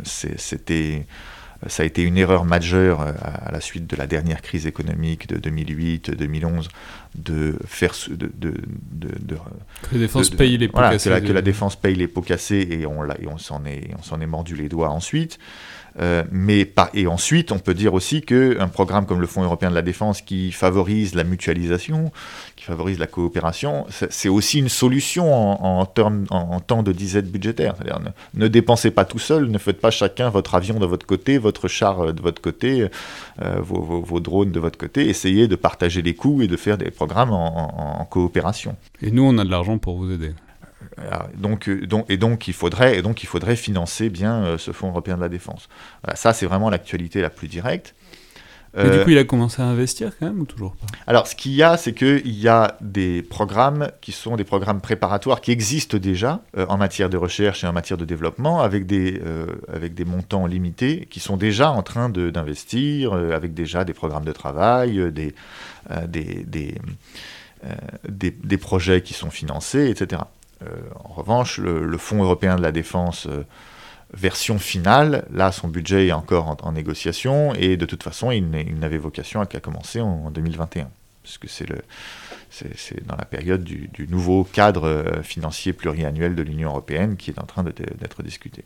c'était 0.04 1.06
ça 1.66 1.82
a 1.82 1.86
été 1.86 2.02
une 2.02 2.16
erreur 2.16 2.46
majeure 2.46 3.02
euh, 3.02 3.12
à 3.22 3.52
la 3.52 3.60
suite 3.60 3.86
de 3.86 3.94
la 3.94 4.06
dernière 4.06 4.40
crise 4.40 4.66
économique 4.66 5.28
de 5.28 5.36
2008-2011 5.50 6.68
de 7.14 7.56
faire 7.66 7.94
de, 8.08 8.30
de, 8.36 8.54
de, 8.92 9.36
que 9.82 9.94
la 9.94 9.98
défense 9.98 10.30
paye 10.30 10.56
les 10.56 10.68
pots 10.68 10.80
cassés. 10.80 11.08
Que 11.08 11.14
la, 11.14 11.20
que 11.20 11.32
la, 11.32 11.42
défense 11.42 11.76
paye 11.76 11.94
les 11.94 12.08
pots 12.08 12.22
cassés 12.22 12.68
et 12.70 12.86
on, 12.86 13.04
et 13.04 13.26
on 13.26 13.38
s'en 13.38 13.64
est, 13.64 13.90
on 13.98 14.02
s'en 14.02 14.20
est 14.20 14.26
mordu 14.26 14.54
les 14.54 14.68
doigts 14.68 14.90
ensuite. 14.90 15.38
Euh, 15.98 16.24
mais 16.30 16.64
pas, 16.64 16.90
et 16.94 17.06
ensuite, 17.06 17.52
on 17.52 17.58
peut 17.58 17.74
dire 17.74 17.94
aussi 17.94 18.22
qu'un 18.22 18.68
programme 18.68 19.06
comme 19.06 19.20
le 19.20 19.26
Fonds 19.26 19.42
européen 19.42 19.70
de 19.70 19.74
la 19.74 19.82
défense 19.82 20.22
qui 20.22 20.52
favorise 20.52 21.14
la 21.14 21.24
mutualisation, 21.24 22.12
qui 22.56 22.64
favorise 22.64 22.98
la 22.98 23.06
coopération, 23.06 23.86
c'est 23.88 24.28
aussi 24.28 24.58
une 24.58 24.68
solution 24.68 25.32
en, 25.32 25.80
en, 25.80 26.60
temps 26.60 26.82
de 26.82 26.92
disette 26.92 27.30
budgétaire. 27.30 27.74
C'est-à-dire 27.76 28.00
ne, 28.34 28.48
dépensez 28.48 28.90
pas 28.90 29.04
tout 29.04 29.18
seul, 29.18 29.50
ne 29.50 29.58
faites 29.58 29.80
pas 29.80 29.90
chacun 29.90 30.30
votre 30.30 30.54
avion 30.54 30.78
de 30.78 30.86
votre 30.86 31.06
côté, 31.06 31.38
votre 31.38 31.68
char 31.68 32.12
de 32.12 32.22
votre 32.22 32.40
côté, 32.40 32.86
euh, 33.42 33.56
vos, 33.60 34.00
vos, 34.00 34.20
drones 34.20 34.52
de 34.52 34.60
votre 34.60 34.78
côté. 34.78 35.08
Essayez 35.08 35.48
de 35.48 35.56
partager 35.56 36.02
les 36.02 36.14
coûts 36.14 36.42
et 36.42 36.46
de 36.46 36.56
faire 36.56 36.78
des 36.78 36.90
en 37.00 38.04
coopération. 38.08 38.76
Et 39.02 39.10
nous, 39.10 39.22
on 39.22 39.38
a 39.38 39.44
de 39.44 39.50
l'argent 39.50 39.78
pour 39.78 39.96
vous 39.96 40.10
aider. 40.10 40.34
Euh, 40.98 41.16
donc, 41.36 41.68
donc, 41.70 42.06
et, 42.08 42.16
donc, 42.16 42.48
il 42.48 42.54
faudrait, 42.54 42.98
et 42.98 43.02
donc 43.02 43.22
il 43.22 43.26
faudrait 43.26 43.56
financer 43.56 44.10
bien 44.10 44.44
euh, 44.44 44.58
ce 44.58 44.72
Fonds 44.72 44.88
européen 44.88 45.16
de 45.16 45.20
la 45.20 45.28
défense. 45.28 45.68
ça, 46.14 46.32
c'est 46.32 46.46
vraiment 46.46 46.70
l'actualité 46.70 47.20
la 47.20 47.30
plus 47.30 47.48
directe. 47.48 47.94
Mais 48.74 48.84
du 48.84 48.98
euh, 48.98 49.04
coup, 49.04 49.10
il 49.10 49.18
a 49.18 49.24
commencé 49.24 49.60
à 49.60 49.66
investir 49.66 50.12
quand 50.18 50.26
même 50.26 50.40
ou 50.40 50.44
toujours 50.44 50.76
pas? 50.76 50.86
Alors, 51.06 51.26
ce 51.26 51.34
qu'il 51.34 51.52
y 51.52 51.62
a, 51.62 51.76
c'est 51.76 51.92
qu'il 51.92 52.38
y 52.38 52.48
a 52.48 52.76
des 52.80 53.22
programmes 53.22 53.90
qui 54.00 54.12
sont 54.12 54.36
des 54.36 54.44
programmes 54.44 54.80
préparatoires 54.80 55.40
qui 55.40 55.50
existent 55.50 55.98
déjà 55.98 56.40
en 56.56 56.76
matière 56.76 57.10
de 57.10 57.16
recherche 57.16 57.64
et 57.64 57.66
en 57.66 57.72
matière 57.72 57.98
de 57.98 58.04
développement 58.04 58.60
avec 58.60 58.86
des, 58.86 59.20
avec 59.72 59.94
des 59.94 60.04
montants 60.04 60.46
limités 60.46 61.08
qui 61.10 61.18
sont 61.18 61.36
déjà 61.36 61.70
en 61.70 61.82
train 61.82 62.08
d'investir, 62.08 63.12
avec 63.12 63.54
déjà 63.54 63.84
des 63.84 63.92
programmes 63.94 64.24
de 64.24 64.32
travail, 64.32 65.12
des, 65.12 65.34
des, 66.06 66.44
des, 66.44 66.74
des, 68.08 68.30
des 68.30 68.58
projets 68.58 69.02
qui 69.02 69.14
sont 69.14 69.30
financés, 69.30 69.90
etc. 69.90 70.22
Euh, 70.62 70.66
en 71.04 71.14
revanche, 71.14 71.58
le, 71.58 71.96
Fonds 71.96 72.22
européen 72.22 72.56
de 72.56 72.62
la 72.62 72.72
défense 72.72 73.26
euh, 73.26 73.44
version 74.12 74.58
finale, 74.58 75.26
là, 75.32 75.52
son 75.52 75.68
budget 75.68 76.08
est 76.08 76.12
encore 76.12 76.56
en, 76.62 76.72
négociation 76.72 77.54
et 77.54 77.76
de 77.76 77.86
toute 77.86 78.02
façon, 78.02 78.30
il, 78.30 78.48
n'avait 78.78 78.98
vocation 78.98 79.44
qu'à 79.46 79.60
commencer 79.60 80.00
en, 80.00 80.30
2021, 80.30 80.90
puisque 81.22 81.48
c'est 81.48 81.68
le 81.68 81.76
c'est 82.50 83.06
dans 83.06 83.14
la 83.14 83.24
période 83.24 83.62
du, 83.62 83.88
nouveau 84.08 84.42
cadre 84.42 84.88
euh, 84.88 85.22
financier 85.22 85.72
pluriannuel 85.72 86.34
de 86.34 86.42
l'Union 86.42 86.70
européenne 86.70 87.16
qui 87.16 87.30
est 87.30 87.38
en 87.38 87.46
train 87.46 87.62
d'être 87.62 88.24
discuté. 88.24 88.64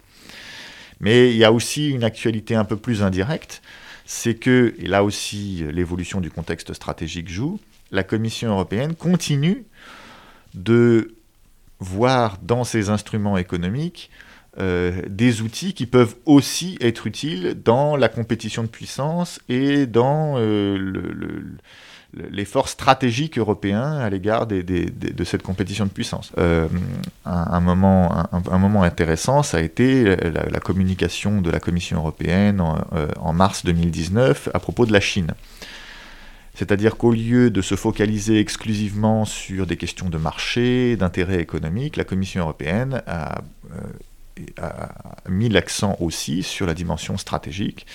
Mais 1.01 1.31
il 1.31 1.37
y 1.37 1.45
a 1.45 1.53
aussi 1.53 1.91
une 1.91 2.03
actualité 2.03 2.55
un 2.55 2.65
peu 2.65 2.77
plus 2.77 3.03
indirecte, 3.03 3.61
c'est 4.07 4.35
que, 4.37 4.75
et 4.79 4.87
là 4.87 5.05
aussi 5.05 5.65
l'évolution 5.71 6.23
du 6.23 6.31
contexte 6.31 6.73
stratégique 6.73 7.29
joue, 7.29 7.61
la 7.91 8.05
Commission 8.05 8.51
européenne 8.51 8.95
continue 8.95 9.65
de 10.55 11.15
voir 11.79 12.39
dans 12.43 12.65
ses 12.65 12.89
instruments 12.89 13.37
économiques 13.37 14.11
euh, 14.61 15.03
des 15.09 15.43
outils 15.43 15.75
qui 15.75 15.85
peuvent 15.85 16.15
aussi 16.27 16.79
être 16.81 17.09
utiles 17.09 17.57
dans 17.65 17.97
la 17.97 18.09
compétition 18.09 18.63
de 18.63 18.69
puissance 18.69 19.41
et 19.49 19.87
dans 19.87 20.35
euh, 20.37 21.43
l'effort 22.31 22.69
stratégique 22.69 23.37
européen 23.37 23.99
à 23.99 24.09
l'égard 24.11 24.47
de 24.47 25.25
cette 25.25 25.43
compétition 25.43 25.87
de 25.87 25.91
puissance. 25.91 26.31
Euh, 26.39 26.69
un, 27.25 27.59
moment, 27.59 28.13
un, 28.33 28.59
moment, 28.59 28.85
intéressant, 28.85 29.43
ça 29.43 29.57
a 29.57 29.61
été 29.61 30.15
la, 30.15 30.61
communication 30.61 31.41
de 31.41 31.51
la 31.51 31.59
Commission 31.59 31.99
européenne 31.99 32.61
en, 32.61 33.33
mars 33.33 33.65
2019 33.65 34.51
à 34.55 34.61
propos 34.61 34.87
de 34.87 34.93
la 34.93 35.01
Chine. 35.01 35.35
C'est-à-dire 36.55 36.97
qu'au 36.97 37.11
lieu 37.11 37.51
de 37.51 37.61
se 37.61 37.75
focaliser 37.75 38.39
exclusivement 38.39 39.25
sur 39.25 39.67
des 39.67 39.77
questions 39.77 40.09
de 40.09 40.19
marché, 40.19 40.97
d'intérêt 40.97 41.41
économique, 41.41 41.97
la 41.97 42.05
Commission 42.05 42.43
européenne 42.43 43.03
a 43.09 43.43
a 44.61 44.91
mis 45.29 45.49
l'accent 45.49 45.97
aussi 46.01 46.43
sur 46.43 46.67
la 46.67 46.75
dimension 46.75 47.17
stratégique. 47.17 47.87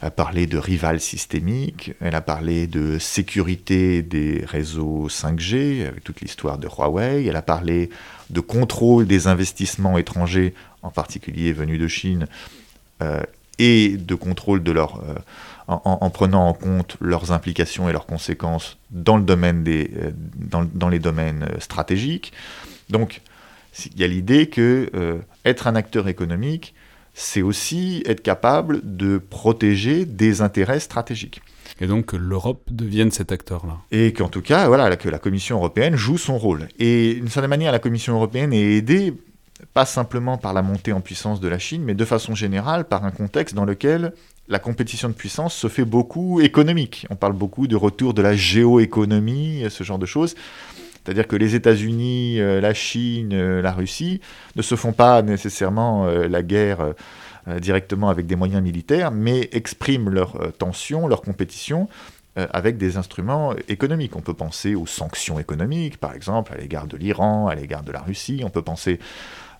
Elle 0.00 0.08
a 0.08 0.10
parlé 0.10 0.46
de 0.46 0.58
rival 0.58 1.00
systémique, 1.00 1.92
elle 2.00 2.16
a 2.16 2.20
parlé 2.20 2.66
de 2.66 2.98
sécurité 2.98 4.02
des 4.02 4.44
réseaux 4.44 5.06
5G, 5.08 5.86
avec 5.86 6.02
toute 6.02 6.20
l'histoire 6.20 6.58
de 6.58 6.66
Huawei, 6.66 7.26
elle 7.26 7.36
a 7.36 7.42
parlé 7.42 7.88
de 8.30 8.40
contrôle 8.40 9.06
des 9.06 9.28
investissements 9.28 9.98
étrangers, 9.98 10.54
en 10.82 10.90
particulier 10.90 11.52
venus 11.52 11.78
de 11.78 11.86
Chine, 11.86 12.26
euh, 13.00 13.22
et 13.58 13.96
de 13.96 14.14
contrôle 14.16 14.64
de 14.64 14.72
leur, 14.72 14.96
euh, 14.96 15.14
en, 15.68 16.10
prenant 16.10 16.48
en 16.48 16.52
compte 16.52 16.96
leurs 17.00 17.30
implications 17.30 17.88
et 17.88 17.92
leurs 17.92 18.06
conséquences 18.06 18.78
dans, 18.90 19.16
le 19.16 19.22
domaine 19.22 19.62
des, 19.62 19.88
euh, 19.96 20.10
dans, 20.34 20.64
dans, 20.64 20.88
les 20.88 20.98
domaines 20.98 21.46
stratégiques. 21.60 22.32
Donc, 22.90 23.20
il 23.86 24.00
y 24.00 24.04
a 24.04 24.06
l'idée 24.06 24.48
que 24.48 24.90
euh, 24.94 25.18
être 25.44 25.66
un 25.66 25.74
acteur 25.74 26.08
économique, 26.08 26.74
c'est 27.14 27.42
aussi 27.42 28.02
être 28.06 28.22
capable 28.22 28.80
de 28.82 29.18
protéger 29.18 30.04
des 30.04 30.40
intérêts 30.40 30.80
stratégiques. 30.80 31.42
Et 31.80 31.86
donc 31.86 32.06
que 32.06 32.16
l'Europe 32.16 32.62
devienne 32.70 33.10
cet 33.10 33.32
acteur-là. 33.32 33.78
Et 33.90 34.12
qu'en 34.12 34.28
tout 34.28 34.42
cas, 34.42 34.68
voilà, 34.68 34.94
que 34.96 35.08
la 35.08 35.18
Commission 35.18 35.56
européenne 35.56 35.96
joue 35.96 36.18
son 36.18 36.38
rôle. 36.38 36.68
Et 36.78 37.14
d'une 37.14 37.28
certaine 37.28 37.50
manière, 37.50 37.72
la 37.72 37.78
Commission 37.78 38.14
européenne 38.14 38.52
est 38.52 38.76
aidée 38.76 39.14
pas 39.74 39.86
simplement 39.86 40.38
par 40.38 40.52
la 40.52 40.62
montée 40.62 40.92
en 40.92 41.00
puissance 41.00 41.40
de 41.40 41.48
la 41.48 41.58
Chine, 41.58 41.82
mais 41.84 41.94
de 41.94 42.04
façon 42.04 42.34
générale 42.34 42.84
par 42.84 43.04
un 43.04 43.10
contexte 43.10 43.54
dans 43.54 43.64
lequel 43.64 44.12
la 44.48 44.58
compétition 44.58 45.08
de 45.08 45.14
puissance 45.14 45.54
se 45.54 45.68
fait 45.68 45.84
beaucoup 45.84 46.40
économique. 46.40 47.06
On 47.10 47.16
parle 47.16 47.32
beaucoup 47.32 47.66
de 47.66 47.76
retour 47.76 48.12
de 48.12 48.22
la 48.22 48.34
géoéconomie, 48.34 49.64
ce 49.70 49.84
genre 49.84 49.98
de 49.98 50.06
choses. 50.06 50.34
C'est-à-dire 51.04 51.26
que 51.26 51.36
les 51.36 51.54
États-Unis, 51.54 52.40
euh, 52.40 52.60
la 52.60 52.74
Chine, 52.74 53.32
euh, 53.32 53.60
la 53.60 53.72
Russie 53.72 54.20
ne 54.56 54.62
se 54.62 54.76
font 54.76 54.92
pas 54.92 55.22
nécessairement 55.22 56.06
euh, 56.06 56.28
la 56.28 56.42
guerre 56.42 56.94
directement 57.60 58.08
avec 58.08 58.28
des 58.28 58.36
moyens 58.36 58.62
militaires, 58.62 59.10
mais 59.10 59.48
expriment 59.50 60.10
leur 60.10 60.52
tension, 60.58 61.08
leur 61.08 61.22
compétition 61.22 61.88
avec 62.36 62.76
des 62.78 62.96
instruments 62.96 63.52
économiques. 63.66 64.14
On 64.14 64.20
peut 64.20 64.32
penser 64.32 64.76
aux 64.76 64.86
sanctions 64.86 65.40
économiques, 65.40 65.96
par 65.96 66.14
exemple, 66.14 66.52
à 66.52 66.56
l'égard 66.56 66.86
de 66.86 66.96
l'Iran, 66.96 67.48
à 67.48 67.56
l'égard 67.56 67.82
de 67.82 67.90
la 67.90 67.98
Russie. 67.98 68.42
On 68.44 68.50
peut 68.50 68.62
penser 68.62 69.00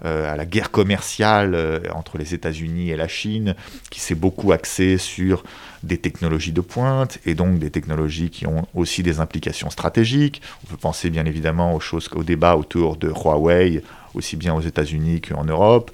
à 0.05 0.37
la 0.37 0.47
guerre 0.47 0.71
commerciale 0.71 1.83
entre 1.95 2.19
les 2.19 2.35
États-Unis 2.35 2.91
et 2.91 2.97
la 2.97 3.09
Chine, 3.09 3.55
qui 3.91 4.01
s'est 4.01 4.15
beaucoup 4.15 4.53
axée 4.53 4.99
sur 4.99 5.45
des 5.83 5.99
technologies 5.99 6.53
de 6.53 6.61
pointe 6.61 7.19
et 7.27 7.35
donc 7.35 7.59
des 7.59 7.71
technologies 7.71 8.31
qui 8.31 8.47
ont 8.47 8.67
aussi 8.75 9.03
des 9.03 9.21
implications 9.21 9.71
stratégiques. 9.71 10.43
On 10.65 10.71
peut 10.71 10.77
penser 10.77 11.11
bien 11.11 11.25
évidemment 11.25 11.75
aux 11.75 11.81
choses, 11.81 12.09
au 12.15 12.23
débat 12.23 12.57
autour 12.57 12.97
de 12.97 13.09
Huawei, 13.09 13.83
aussi 14.15 14.37
bien 14.37 14.55
aux 14.55 14.61
États-Unis 14.61 15.21
qu'en 15.21 15.45
Europe. 15.45 15.91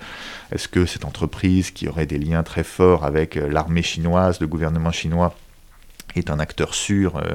Est-ce 0.52 0.68
que 0.68 0.86
cette 0.86 1.04
entreprise 1.04 1.70
qui 1.70 1.88
aurait 1.88 2.06
des 2.06 2.18
liens 2.18 2.42
très 2.42 2.64
forts 2.64 3.04
avec 3.04 3.36
euh, 3.36 3.48
l'armée 3.48 3.82
chinoise, 3.82 4.40
le 4.40 4.46
gouvernement 4.46 4.92
chinois, 4.92 5.34
est 6.16 6.30
un 6.30 6.38
acteur 6.38 6.74
sûr 6.74 7.16
euh, 7.16 7.34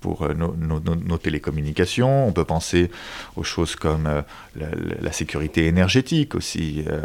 pour 0.00 0.22
euh, 0.22 0.34
nos, 0.34 1.18
télécommunications. 1.18 2.26
On 2.26 2.32
peut 2.32 2.44
penser 2.44 2.90
aux 3.36 3.42
choses 3.42 3.76
comme 3.76 4.06
euh, 4.06 4.22
la, 5.00 5.12
sécurité 5.12 5.66
énergétique 5.66 6.34
aussi, 6.34 6.84
euh, 6.86 7.00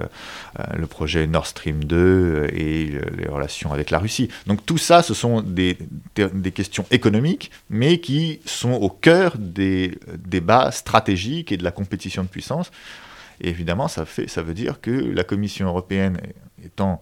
le 0.75 0.87
projet 0.87 1.25
Nord 1.27 1.47
Stream 1.47 1.83
2 1.83 2.47
et 2.53 2.85
les 3.17 3.27
relations 3.27 3.73
avec 3.73 3.89
la 3.89 3.99
Russie. 3.99 4.29
Donc 4.47 4.65
tout 4.65 4.77
ça, 4.77 5.01
ce 5.01 5.13
sont 5.13 5.41
des, 5.41 5.77
des 6.15 6.51
questions 6.51 6.85
économiques, 6.91 7.51
mais 7.69 7.99
qui 7.99 8.39
sont 8.45 8.73
au 8.73 8.89
cœur 8.89 9.37
des 9.37 9.97
débats 10.17 10.71
stratégiques 10.71 11.51
et 11.51 11.57
de 11.57 11.63
la 11.63 11.71
compétition 11.71 12.23
de 12.23 12.27
puissance. 12.27 12.71
Et 13.41 13.49
évidemment, 13.49 13.87
ça, 13.87 14.05
fait, 14.05 14.27
ça 14.27 14.41
veut 14.41 14.53
dire 14.53 14.79
que 14.81 14.91
la 14.91 15.23
Commission 15.23 15.67
européenne 15.67 16.19
étant 16.63 16.99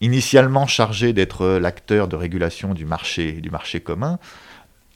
initialement 0.00 0.66
chargée 0.66 1.12
d'être 1.12 1.46
l'acteur 1.58 2.08
de 2.08 2.16
régulation 2.16 2.74
du 2.74 2.84
marché, 2.84 3.32
du 3.32 3.50
marché 3.50 3.80
commun, 3.80 4.18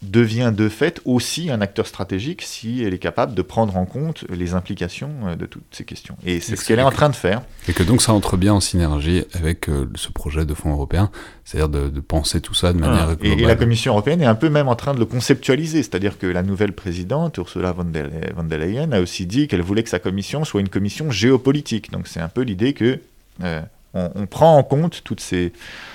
devient 0.02 0.52
de 0.56 0.68
fait 0.68 1.00
aussi 1.04 1.50
un 1.50 1.60
acteur 1.60 1.86
stratégique 1.86 2.42
si 2.42 2.82
elle 2.82 2.94
est 2.94 2.98
capable 2.98 3.34
de 3.34 3.42
prendre 3.42 3.76
en 3.76 3.84
compte 3.84 4.24
les 4.30 4.54
implications 4.54 5.10
euh, 5.26 5.36
de 5.36 5.46
toutes 5.46 5.62
ces 5.72 5.84
questions. 5.84 6.16
Et 6.24 6.40
c'est 6.40 6.56
ce 6.56 6.64
qu'elle 6.64 6.78
est 6.78 6.82
en 6.82 6.90
train 6.90 7.10
de 7.10 7.16
faire. 7.16 7.42
Et 7.68 7.72
que 7.72 7.82
donc 7.82 8.00
ça 8.00 8.12
entre 8.12 8.36
bien 8.36 8.54
en 8.54 8.60
synergie 8.60 9.24
avec 9.34 9.68
euh, 9.68 9.86
ce 9.94 10.10
projet 10.10 10.46
de 10.46 10.54
fonds 10.54 10.72
européen, 10.72 11.10
c'est-à-dire 11.44 11.68
de, 11.68 12.00
penser 12.00 12.40
tout 12.40 12.54
ça 12.54 12.72
de 12.72 12.78
manière 12.78 13.16
globale. 13.16 13.40
Et, 13.40 13.44
la 13.44 13.56
Commission 13.56 13.92
européenne 13.92 14.22
est 14.22 14.26
un 14.26 14.34
peu 14.34 14.48
même 14.48 14.68
en 14.68 14.76
train 14.76 14.94
de 14.94 14.98
le 14.98 15.04
conceptualiser, 15.04 15.82
c'est-à-dire 15.82 16.18
que 16.18 16.26
la 16.26 16.42
nouvelle 16.42 16.72
présidente, 16.72 17.36
Ursula 17.36 17.72
von 17.72 17.84
der, 17.84 18.58
Leyen, 18.58 18.92
a 18.92 19.00
aussi 19.00 19.26
dit 19.26 19.48
qu'elle 19.48 19.62
voulait 19.62 19.82
que 19.82 19.90
sa 19.90 19.98
commission 19.98 20.44
soit 20.44 20.60
une 20.60 20.68
commission 20.70 21.10
géopolitique. 21.10 21.90
Donc 21.92 22.06
c'est 22.06 22.20
un 22.20 22.28
peu 22.28 22.42
l'idée 22.42 22.72
que... 22.72 23.00
Euh, 23.42 23.60
on, 23.94 24.26
prend 24.26 24.56
en 24.56 24.62
compte 24.62 25.02
toutes 25.04 25.20
ces, 25.20 25.52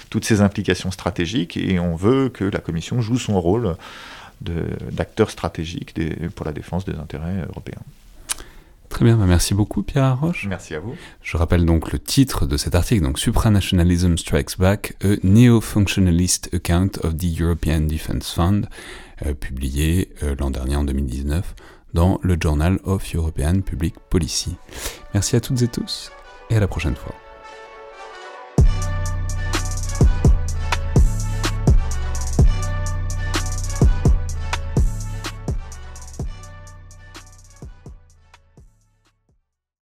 toutes 0.09 0.25
ces 0.25 0.41
implications 0.41 0.91
stratégiques 0.91 1.57
et 1.57 1.79
on 1.79 1.95
veut 1.95 2.29
que 2.29 2.43
la 2.43 2.59
Commission 2.59 3.01
joue 3.01 3.17
son 3.17 3.39
rôle 3.39 3.75
d'acteur 4.41 5.29
stratégique 5.29 5.95
pour 6.35 6.45
la 6.45 6.51
défense 6.51 6.85
des 6.85 6.95
intérêts 6.95 7.45
européens. 7.47 7.81
Très 8.89 9.03
bien, 9.03 9.17
bah, 9.17 9.25
merci 9.25 9.53
beaucoup 9.53 9.83
Pierre 9.83 10.05
Arroche. 10.05 10.45
Merci 10.47 10.73
à 10.75 10.79
vous. 10.79 10.95
Je 11.21 11.35
rappelle 11.35 11.65
donc 11.65 11.91
le 11.91 11.99
titre 11.99 12.45
de 12.45 12.55
cet 12.55 12.75
article, 12.75 13.03
donc 13.03 13.19
Supranationalism 13.19 14.17
Strikes 14.17 14.57
Back, 14.57 14.95
a 15.03 15.15
Neo-Functionalist 15.23 16.53
Account 16.53 16.91
of 17.03 17.17
the 17.17 17.39
European 17.39 17.81
Defence 17.81 18.31
Fund, 18.31 18.67
euh, 19.25 19.33
publié 19.33 20.13
euh, 20.23 20.35
l'an 20.39 20.49
dernier 20.49 20.75
en 20.77 20.83
2019 20.83 21.55
dans 21.93 22.19
le 22.21 22.37
Journal 22.39 22.79
of 22.83 23.13
European 23.13 23.61
Public 23.61 23.95
Policy. 24.09 24.55
Merci 25.13 25.35
à 25.35 25.41
toutes 25.41 25.61
et 25.61 25.67
tous 25.67 26.11
et 26.49 26.55
à 26.55 26.59
la 26.59 26.67
prochaine 26.67 26.95
fois. 26.95 27.15